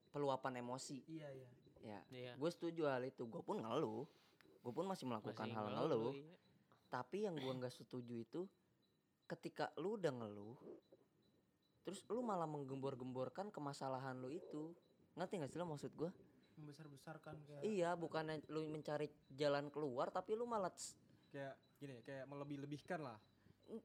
[0.09, 0.97] peluapan emosi.
[1.07, 1.51] iya iya
[1.83, 2.33] Ya, Iya.
[2.39, 3.27] gue setuju hal itu.
[3.27, 4.07] Gue pun ngeluh.
[4.63, 6.15] Gue pun masih melakukan Masih hal ngeluh, ngeluh.
[6.15, 6.37] iya.
[6.87, 8.41] Tapi yang gua nggak setuju itu
[9.27, 10.55] ketika lu udah ngeluh,
[11.83, 14.75] terus lu malah menggembor-gemborkan kemasalahan lu itu.
[15.19, 16.13] Ngerti gak sih lo maksud gua?
[16.53, 20.69] membesar besarkan kayak Iya, bukannya lu mencari jalan keluar, tapi lu malah
[21.33, 23.17] kayak gini kayak melebih-lebihkan lah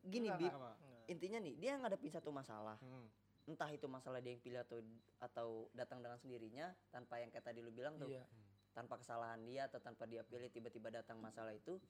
[0.03, 0.51] gini Bib.
[0.51, 0.77] Nggak.
[1.07, 2.75] Intinya nih, dia ngadepin satu masalah.
[2.83, 3.07] Hmm.
[3.47, 4.83] Entah itu masalah dia yang pilih atau
[5.23, 8.27] atau datang dengan sendirinya tanpa yang kayak tadi lu bilang tuh, iya
[8.75, 11.81] tanpa kesalahan dia atau tanpa dia pilih tiba-tiba datang masalah itu.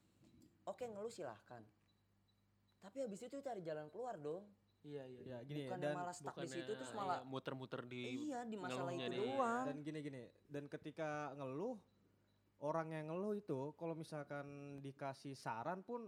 [0.64, 1.60] Oke, ngeluh silahkan.
[2.80, 4.47] Tapi habis itu cari jalan keluar dong.
[4.88, 8.03] Iya iya ya gini Bukannya dan malah stuck di situ terus iya, malah muter-muter di
[8.25, 9.19] iya di masalah itu dia.
[9.19, 9.65] doang.
[9.67, 11.75] dan gini gini dan ketika ngeluh
[12.59, 14.47] orang yang ngeluh itu kalau misalkan
[14.79, 16.07] dikasih saran pun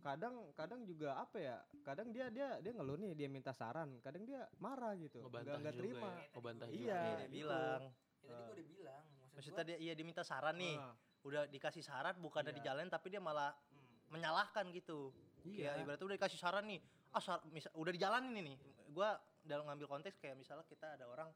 [0.00, 4.24] kadang kadang juga apa ya kadang dia dia dia ngeluh nih dia minta saran kadang
[4.24, 6.28] dia marah gitu nggak nggak terima ya.
[6.32, 6.88] Ngebantah Iya, juga.
[6.88, 7.04] Iya, ya.
[7.04, 7.36] dia gitu.
[7.36, 7.92] bilang ya,
[8.24, 11.42] tadi gue udah bilang maksud maksudnya gua, dia iya dia minta saran nih Ah, udah
[11.46, 12.58] dikasih saran bukannya Iya.
[12.58, 13.52] dijalanin tapi dia malah
[14.08, 15.12] menyalahkan gitu
[15.44, 15.74] iya.
[15.74, 16.80] Kayak ibaratnya udah dikasih saran nih
[17.10, 18.54] ah sar- misal, udah dijalanin ini
[18.90, 21.26] gua dalam ngambil konteks kayak misalnya kita ada orang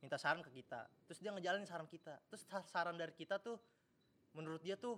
[0.00, 3.60] minta saran ke kita terus dia ngejalanin saran kita terus sa- saran dari kita tuh
[4.32, 4.96] menurut dia tuh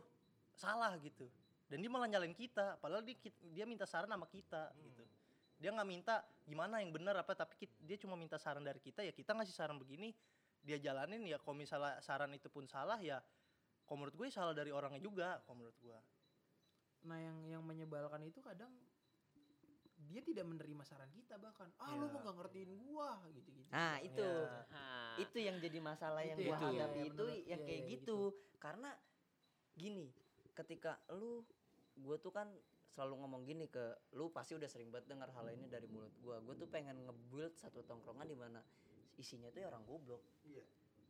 [0.53, 1.25] salah gitu.
[1.73, 3.17] Dan dia malah nyalain kita padahal dia,
[3.49, 5.05] dia minta saran sama kita gitu.
[5.57, 7.33] Dia nggak minta gimana yang benar apa?
[7.33, 10.13] Tapi kit- dia cuma minta saran dari kita ya kita ngasih saran begini
[10.63, 13.19] dia jalanin ya kalau misalnya saran itu pun salah ya
[13.83, 15.99] kalau menurut gue salah dari orangnya juga kalau menurut gue
[17.03, 18.71] nah yang yang menyebalkan itu kadang
[20.03, 22.13] dia tidak menerima saran kita bahkan ah lu Iya.
[22.13, 24.21] kok nggak ngertiin gua gitu gitu Nah, itu.
[24.21, 24.67] Ya.
[24.69, 27.67] Ah, Itu yang jadi masalah yang gua ya, iya, hadapi iya, itu menurut- yang iya,
[27.67, 28.19] kayak iya, gitu.
[28.59, 28.91] Karena
[29.73, 30.07] gini,
[30.53, 31.41] ketika lu
[31.97, 32.53] gua tuh kan
[32.87, 33.81] selalu ngomong gini ke
[34.13, 36.37] lu pasti udah sering banget dengar hal ini dari mulut gua.
[36.39, 38.61] Gua tuh pengen nge-build satu tongkrongan di mana
[39.17, 40.21] isinya tuh ya orang goblok.
[40.45, 40.65] Iya.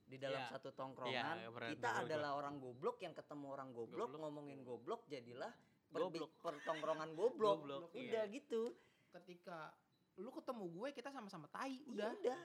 [0.05, 0.51] Di dalam Iya.
[0.53, 2.07] satu tongkrongan Iya, pernah kita denger gua.
[2.07, 4.20] adalah orang goblok yang ketemu orang goblok, Goblok.
[4.22, 5.51] ngomongin goblok jadilah
[5.95, 6.30] Goblok.
[6.40, 7.59] pertongkrongan goblok.
[7.61, 8.30] Goblok, Udah iya.
[8.30, 8.72] gitu.
[9.12, 9.76] ketika
[10.14, 12.11] lu ketemu gue kita sama-sama tai Udah.
[12.11, 12.40] udah Udah.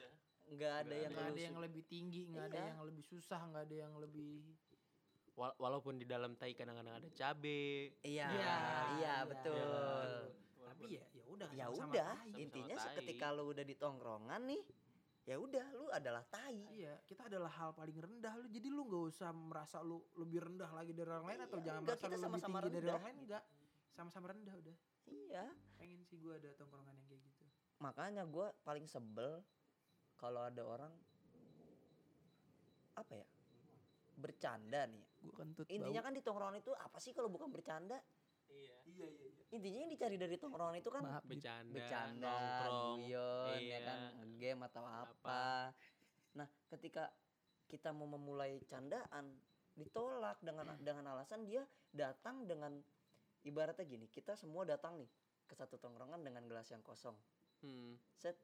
[0.47, 2.67] Nggak ada Nggak yang nggak ada yang lebih tinggi nggak ada Iya.
[2.69, 4.35] yang lebih susah nggak ada yang lebih
[5.33, 7.95] wala- walaupun di dalam tai kadang-kadang ada cabe.
[7.99, 8.55] Iya, Iya, iya,
[8.97, 10.09] iya, betul.
[10.67, 12.31] tapi ya ya udah Ya sama-sama udah, tai.
[12.37, 12.83] intinya tai.
[12.85, 14.61] seketika lu udah di tongkrongan nih,
[15.27, 16.55] ya udah lu adalah tai.
[16.71, 20.71] iya kita adalah hal paling rendah lu jadi lu nggak usah merasa lu lebih rendah
[20.71, 22.79] lagi dari orang lain atau Iya, jangan enggak, merasa kita lu lebih sama-sama tinggi dari
[22.79, 22.93] rendah.
[22.95, 23.43] orang lain enggak
[23.91, 24.75] sama-sama rendah udah
[25.07, 25.45] Iya.
[25.75, 27.43] pengen sih gue ada tongkrongan yang kayak gitu
[27.77, 29.43] Makanya gua paling sebel
[30.15, 30.89] kalau ada orang
[32.95, 33.27] apa ya?
[34.17, 35.05] Bercanda nih.
[35.21, 38.01] gue kentut Intinya kan di tongkrongan itu apa sih kalau bukan bercanda?
[38.57, 38.75] Iya.
[38.89, 41.23] iya iya iya Intinya yang dicari dari tongkrongan itu kan maaf.
[41.23, 42.97] Bercanda, bercanda, nongkrong.
[42.99, 43.77] guyon, iya.
[43.77, 43.99] ya kan,
[44.35, 45.71] game atau apa.
[46.35, 47.07] Nah, ketika
[47.71, 49.39] kita mau memulai candaan,
[49.79, 51.63] ditolak dengan dengan alasan dia
[51.95, 52.75] datang dengan
[53.47, 55.07] ibaratnya gini, kita semua datang nih
[55.47, 57.15] ke satu tongkrongan dengan gelas yang kosong.
[57.63, 58.35] Hmm, Set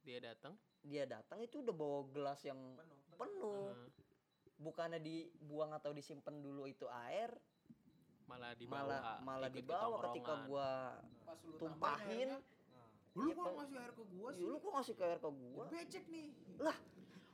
[0.00, 0.56] dia datang.
[0.80, 2.56] dia datang itu udah bawa gelas yang
[3.18, 3.74] penuh.
[3.74, 4.08] eh,
[4.60, 7.32] Bukannya dibuang atau disimpan dulu itu air,
[8.30, 8.78] malah dibawa.
[8.86, 10.70] malah malah dibawa ketika gua
[11.24, 12.30] pas lu tumpahin.
[13.12, 15.26] lu Iya, kok ngasih air ke gue sih "Ih, Lu kok ngasih ke air ke
[15.26, 15.64] Ya, gua?
[15.66, 16.28] becek nih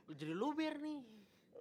[0.09, 0.99] Jadi luber nih.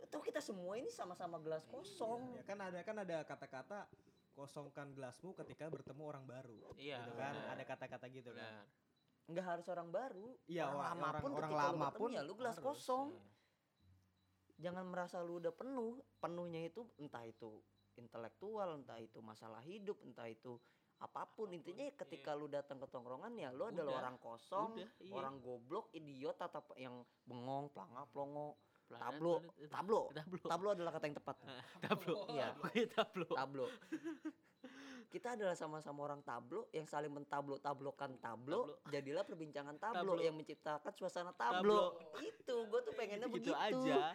[0.07, 2.33] Tahu kita semua ini sama-sama gelas kosong.
[2.33, 3.85] ya kan ada kan ada kata-kata
[4.33, 7.01] kosongkan gelasmu ketika bertemu orang baru Iya.
[7.01, 8.65] gitu kan ada kata-kata gitu kan benar.
[9.27, 11.99] nggak harus orang baru Iya, orang orang- lama orang- pun orang ketika lu lama bertemu
[11.99, 13.25] pun ya lu gelas harus, kosong ya.
[14.59, 17.53] jangan merasa lu udah penuh penuhnya itu entah itu
[17.99, 20.57] intelektual entah itu masalah hidup entah itu
[20.97, 21.53] apa pun.
[21.53, 25.13] Intinya ya ketika lu datang ke tongkrongan ya lu adalah Udah, orang kosong udah, iya.
[25.13, 29.35] orang goblok idiot atau yang bengong pelanga pelongo Pelanggan tablo.
[29.67, 30.01] tablo.
[30.15, 30.47] Tablo.
[30.47, 31.37] Tablo adalah kata yang tepat.
[31.85, 32.15] Tablo.
[32.33, 32.47] Iya.
[32.97, 33.29] Tablo.
[33.35, 33.67] Tablo.
[35.07, 38.91] Kita adalah sama-sama orang tablo yang saling mentablo tablokan tablo, Tablo.
[38.91, 40.23] jadilah perbincangan tablo, Tablo.
[40.23, 42.21] yang menciptakan suasana tablo, Tablo.
[42.21, 43.55] itu gue tuh pengennya gitu begitu.
[43.55, 44.13] aja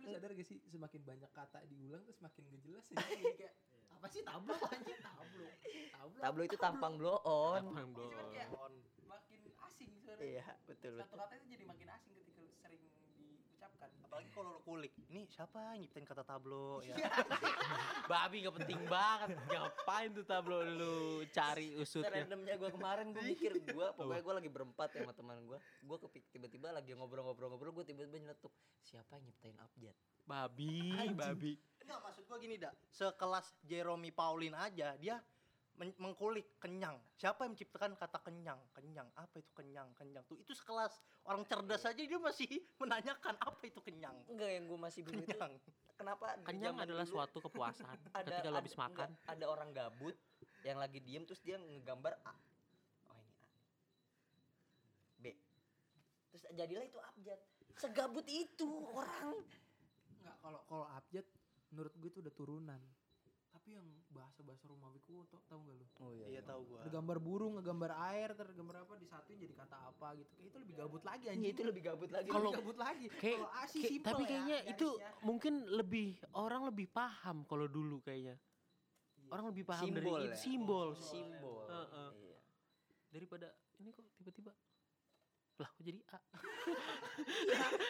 [0.00, 2.96] Tapi lu sadar gak sih semakin banyak kata diulang tuh semakin gak jelas ya.
[3.10, 3.54] Jadi kayak
[3.90, 5.46] apa sih tablo anjing tablo.
[5.92, 6.18] Tablo.
[6.18, 8.72] tablo itu tampang blow on Tampang blow Cuman on.
[9.04, 10.24] makin asing sebenarnya.
[10.24, 12.80] iya betul Satu kata itu jadi makin asing ketika lu sering
[13.60, 13.88] diucapkan.
[14.00, 16.80] apalagi kalau lu kulik ini siapa yang nyiptain kata tablo?
[16.80, 16.96] Ya.
[18.10, 19.36] Babi nggak penting banget.
[19.46, 22.24] Ngapain tuh tablo lu cari usutnya?
[22.24, 25.98] Serandomnya gue kemarin gue mikir gue pokoknya gue lagi berempat ya sama teman gue gue
[26.08, 29.96] kepik tiba-tiba lagi ngobrol-ngobrol-ngobrol gue tiba-tiba nyeletuk siapa yang nyiptain abjad?
[30.24, 31.52] Babi babi.
[31.84, 32.74] Enggak maksud gua gini dak.
[32.88, 35.20] Sekelas Jeremy Pauline aja dia
[35.80, 37.00] men- mengkulik kenyang.
[37.16, 38.60] Siapa yang menciptakan kata kenyang?
[38.76, 39.08] Kenyang.
[39.16, 39.88] Apa itu kenyang?
[39.96, 40.36] Kenyang tuh.
[40.36, 42.48] Itu sekelas orang cerdas aja dia masih
[42.80, 44.12] menanyakan apa itu kenyang.
[44.28, 45.56] Enggak yang gue masih bingung itu kenyang.
[45.96, 47.96] kenapa di kenyang adalah dulu suatu kepuasan.
[48.20, 49.08] Ada ketika lo habis makan.
[49.08, 50.16] enggak, ada orang gabut
[50.60, 52.36] yang lagi diem terus dia ngegambar A.
[53.08, 53.48] Oh ini A.
[55.16, 55.24] B.
[56.36, 57.40] Terus jadilah itu abjad.
[57.80, 59.40] Segabut itu orang.
[60.20, 61.24] Enggak, kalau kalau abjad
[61.72, 62.80] menurut gue itu udah turunan.
[63.70, 65.86] Tapi yang bahasa-bahasa Romawi kuno tau, tau gak lu?
[66.02, 70.18] oh iya tahu gua Ada gambar burung, ngegambar air, tergambar apa disatuin jadi kata apa
[70.18, 70.26] gitu.
[70.34, 71.52] Kayak itu lebih gabut lagi Iya, anjing.
[71.54, 73.06] itu lebih gabut lagi Kalau- lebih gabut lagi.
[73.14, 75.22] kayak Kalau A sih kayak- simple tapi ya, kayaknya itu garisnya.
[75.22, 78.34] mungkin lebih orang lebih paham kalau dulu kayaknya
[79.30, 80.18] orang lebih paham Simbol dari ya?
[80.26, 82.10] itu simbol simbol Heeh.
[82.18, 82.38] Iya.
[83.08, 83.46] daripada
[83.78, 84.50] ini kok tiba-tiba
[85.56, 86.18] lah kok jadi A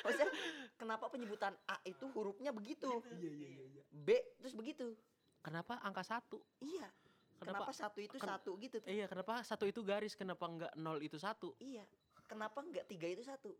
[0.03, 0.29] Maksudnya
[0.77, 2.91] kenapa penyebutan A itu hurufnya begitu?
[3.09, 3.83] Iya iya iya iya.
[3.91, 4.93] B terus begitu.
[5.41, 6.89] Kenapa angka satu Iya.
[7.35, 8.77] Kenapa- Kenapa, satu itu ken- satu gitu?
[8.79, 8.89] tuh?
[8.89, 11.85] iya kenapa satu itu garis kenapa enggak nol itu satu Iya.
[12.27, 13.57] Kenapa enggak tiga itu satu?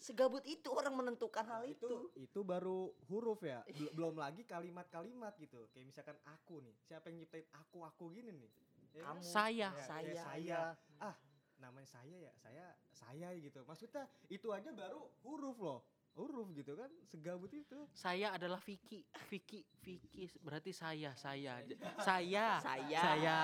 [0.00, 1.96] Segabut itu orang menentukan hal itu itu.
[2.16, 7.20] itu baru huruf ya Bel- belum lagi kalimat-kalimat gitu kayak misalkan aku nih siapa yang
[7.20, 8.50] nyiptain aku aku gini nih
[8.90, 9.12] Ya kan?
[9.12, 10.58] Kamu, saya Ya, saya, ya, saya
[10.98, 11.16] ah
[11.58, 15.80] namanya saya ya saya saya gitu maksudnya itu aja baru huruf loh
[16.18, 17.78] huruf gitu kan segabut itu.
[17.94, 21.62] Saya adalah Vicky Vicky Vicky berarti saya saya.
[22.02, 22.58] Saya.
[22.58, 23.00] Saya.
[23.00, 23.40] saya.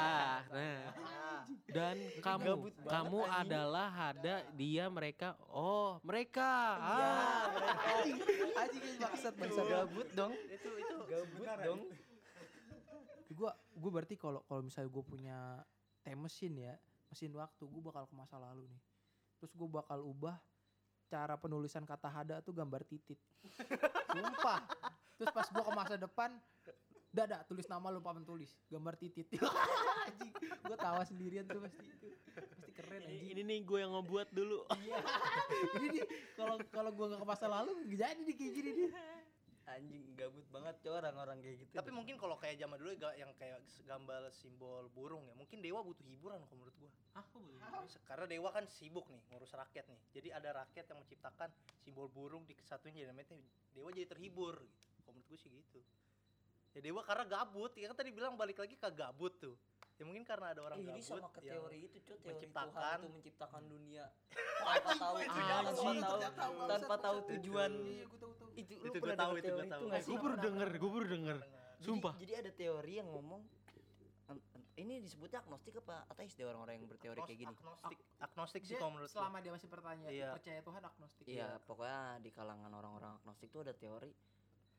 [0.51, 0.85] Nah.
[1.71, 3.41] Dan kamu gabut banget, kamu anjing.
[3.47, 6.53] adalah ada dia mereka oh mereka.
[6.77, 7.45] Iya, ah.
[7.55, 7.85] mereka.
[8.67, 9.67] Ini bangsat bangsat.
[9.71, 10.33] gabut dong.
[10.51, 11.81] itu itu Gabut dong.
[13.31, 15.39] Gue gue berarti kalau kalau misalnya gue punya
[16.07, 16.75] time machine ya,
[17.11, 18.83] mesin waktu, gue bakal ke masa lalu nih.
[19.43, 20.39] Terus gue bakal ubah
[21.07, 23.19] cara penulisan kata hada tuh gambar titit.
[24.07, 24.61] Sumpah.
[25.17, 26.31] Terus pas gue ke masa depan,
[27.09, 29.25] Dada tulis nama lu papan tulis gambar titit.
[30.07, 32.13] anjing, gue tawa sendirian tuh pasti itu.
[32.29, 33.31] Pasti keren ini, anjing.
[33.33, 34.99] ini nih gue yang ngebuat dulu Iya.
[35.73, 36.05] ini nih
[36.37, 38.89] kalau kalau gue nggak ke masa lalu jadi nih kayak gini nih.
[39.67, 41.73] Anjing gabut banget coy orang-orang kayak gitu.
[41.73, 45.81] tapi mungkin kalau kayak zaman dulu ga- yang kayak gambar simbol burung ya mungkin dewa
[45.81, 47.03] butuh hiburan kalau menurut gua Se-
[48.03, 50.01] karena dewa kan sibuk nih ngurus rakyat nih.
[50.12, 53.39] Jadi ada rakyat yang menciptakan simbol burung di kesatuin jadi namanya
[53.70, 54.74] dewa jadi terhibur gitu.
[55.01, 55.80] Kalau menurut gua sih gitu.
[56.72, 57.72] Ya dewa karena gabut.
[57.74, 59.55] Ya kan tadi bilang balik lagi ke gabut tuh.
[59.97, 62.68] Ya mungkin karena ada orang Eh, ini gabut sama ke teori itu cuy, teori menciptakan-
[62.68, 64.05] Tuhan itu menciptakan dunia.
[64.59, 65.72] Tanpa tahu tanpa
[66.34, 67.70] tahu tanpa tahu tujuan.
[67.72, 68.18] Iya, gue
[68.57, 69.82] itu lu Itu gua pernah tahu, itu teori tahu.
[69.89, 71.37] gue baru denger gue baru denger.
[71.39, 71.64] Dengar.
[71.76, 72.14] Sumpah.
[72.16, 73.41] Jadi, ada teori yang ngomong
[74.77, 77.49] ini disebutnya agnostik apa ateis deh orang-orang yang berteori kayak gini.
[77.51, 80.31] agnostik agnostik sih kalau menurut selama dia masih pertanyaan Iya.
[80.37, 81.24] percaya Tuhan agnostik.
[81.27, 84.12] Iya, pokoknya di kalangan orang-orang agnostik tuh ada teori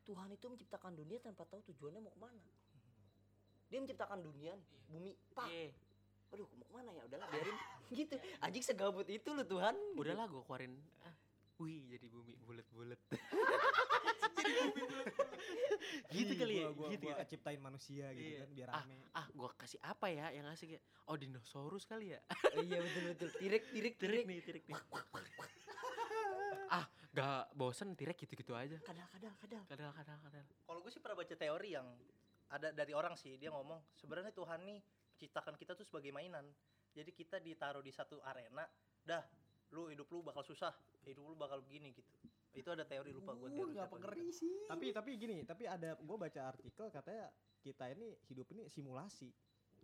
[0.03, 2.43] Tuhan itu menciptakan dunia tanpa tahu tujuannya mau ke mana.
[3.67, 5.51] Dia menciptakan dunia, nih, bumi, pak.
[5.51, 5.75] Iya.
[6.31, 7.03] Aduh, mau ke mana ya?
[7.03, 7.57] Udahlah, biarin.
[7.99, 8.15] gitu.
[8.39, 9.75] Anjing segabut itu lu Tuhan.
[9.99, 11.11] udahlah gue keluarin ah,
[11.59, 12.99] wih jadi bumi bulat-bulat
[16.07, 18.39] gitu kali ya gua, gua, gitu gua ya ciptain manusia gitu Iya.
[18.43, 22.15] kan biar ah rame ah gue kasih apa ya yang asik ya oh dinosaurus kali
[22.15, 22.19] ya
[22.65, 23.29] iya betul betul.
[23.37, 24.23] Tirik, tirik, tirik tirik.
[24.27, 24.77] nih tirik nih
[26.77, 29.63] ah gak bosen tirik gitu-gitu aja Kadal, kadal, kadal.
[29.67, 31.87] kadal kadal kadal Kalau gue sih pernah baca teori yang
[32.47, 34.79] ada dari orang sih dia ngomong sebenarnya Tuhan nih
[35.17, 36.45] menciptakan kita tuh sebagai mainan.
[36.93, 38.69] Jadi kita ditaruh di satu arena,
[39.01, 39.25] dah
[39.71, 40.71] lu hidup lu bakal susah,
[41.03, 42.11] hidup lu bakal begini gitu.
[42.55, 43.73] Itu ada teori lupa gue teori.
[43.77, 44.39] nggak pengeri gitu.
[44.41, 44.53] sih.
[44.65, 47.29] tapi tapi gini tapi ada gue baca artikel katanya
[47.61, 49.29] kita ini hidup ini simulasi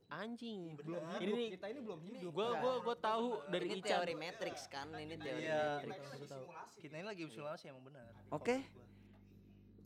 [0.10, 3.78] anjing belum hidup Ini nih, kita ini belum hidup gue gue gue tahu dari ini
[3.82, 5.62] Ican teori Matrix kan, ini teori Iya.
[5.86, 6.34] Matrix.
[6.82, 8.06] Kita ini lagi simulasi emang benar.
[8.30, 8.56] Oke.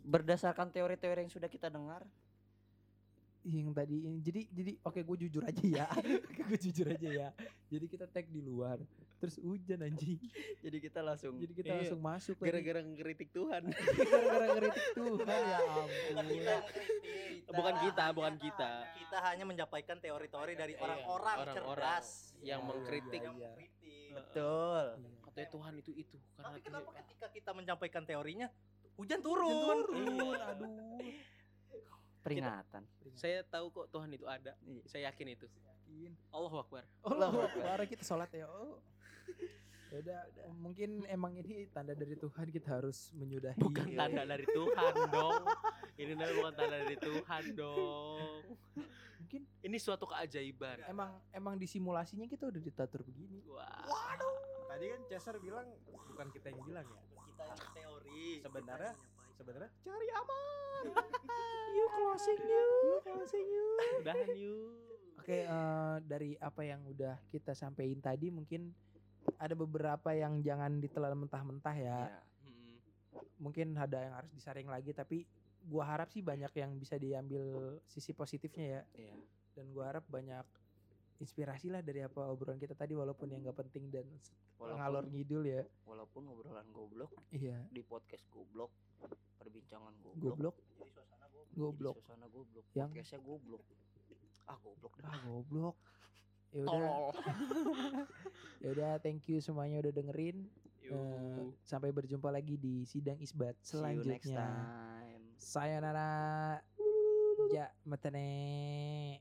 [0.07, 2.07] Berdasarkan teori-teori yang sudah kita dengar,
[3.49, 5.87] yang tadi ini jadi jadi oke gue jujur aja ya
[6.47, 7.29] gue jujur aja ya
[7.67, 8.75] jadi kita tag di luar
[9.17, 10.19] terus hujan anjing
[10.59, 11.77] Jadi kita langsung jadi kita Iya.
[11.79, 13.65] langsung masuk gara-gara ngeritik Tuhan
[14.11, 17.41] gara-gara ngeritik Tuhan ya Bukan ampun kita kritik.
[17.47, 18.71] Bukan kita, bukan kita.
[18.93, 22.07] Kita hanya menyampaikan teori-teori dari Iya, orang-orang orang-orang cerdas
[22.41, 23.21] yang Iya, mengkritik.
[23.23, 23.31] Iya.
[23.31, 24.09] mengkritik.
[24.13, 24.83] betul.
[24.93, 25.17] Iya.
[25.23, 28.47] katanya Tuhan itu itu karena Tapi kenapa ketika kita menyampaikan teorinya
[28.93, 29.77] hujan turun?
[29.81, 30.69] turun aduh
[32.27, 32.83] Peringatan.
[33.15, 34.53] saya tahu kok Tuhan itu ada.
[34.67, 34.81] Iya.
[34.85, 35.47] saya yakin itu.
[35.47, 36.11] Yakin.
[36.35, 36.83] Allahu Akbar.
[37.07, 37.77] Allah Akbar.
[37.87, 38.45] Kita sholat ya.
[38.47, 38.77] Oh.
[39.87, 40.19] Ya udah
[40.59, 43.55] mungkin emang ini tanda dari Tuhan kita harus menyudahi.
[43.55, 44.03] Bukan ya.
[44.03, 45.43] tanda dari Tuhan dong.
[45.95, 48.41] Ini namanya bukan tanda dari Tuhan dong.
[49.23, 50.83] Mungkin ini suatu keajaiban.
[50.91, 53.39] Emang emang di simulasinya kita udah ditatur begini.
[53.47, 53.87] Wah.
[54.67, 55.67] Tadi kan Chaser bilang
[56.11, 56.99] bukan kita yang bilang ya.
[57.23, 58.25] Kita yang teori.
[58.43, 59.16] Sebenarnya kita.
[59.37, 60.83] Sebenarnya cari aman.
[61.77, 62.67] you closing you
[63.05, 63.67] closing you
[64.01, 64.87] udahan yuk
[65.27, 68.71] Oke, eh, dari apa yang udah kita sampaikan tadi mungkin
[69.35, 71.99] ada beberapa yang jangan ditelan mentah-mentah ya.
[72.07, 72.21] Iya.
[72.47, 72.75] Hmm.
[73.43, 75.27] Mungkin ada yang harus disaring lagi tapi
[75.67, 78.81] gua harap sih banyak yang bisa diambil sisi positifnya ya.
[78.95, 79.15] Iya.
[79.51, 80.47] Dan gua harap banyak
[81.17, 84.05] inspirasi lah dari apa obrolan kita tadi walaupun yang gak penting dan
[84.55, 85.63] Walaupun- ngalor ngidul ya.
[85.83, 88.69] Walaupun ngobrolan goblok Iya, di podcast goblok,
[89.37, 91.95] perbincangan goblok, goblok, Jadi suasana goblok.
[91.95, 93.63] jadi suasana goblok, Yang- podcastnya goblok.
[94.45, 95.07] Ah goblok dah.
[95.07, 95.75] Ah, goblok.
[96.47, 96.89] Ya udah,
[98.63, 100.47] ya udah thank you semuanya udah dengerin.
[100.79, 101.51] Yuk.
[101.61, 104.39] sampai berjumpa lagi di sidang isbat See you next selanjutnya.
[104.39, 105.23] time.
[105.35, 106.11] Sayonara.
[107.51, 109.19] Ja, matane.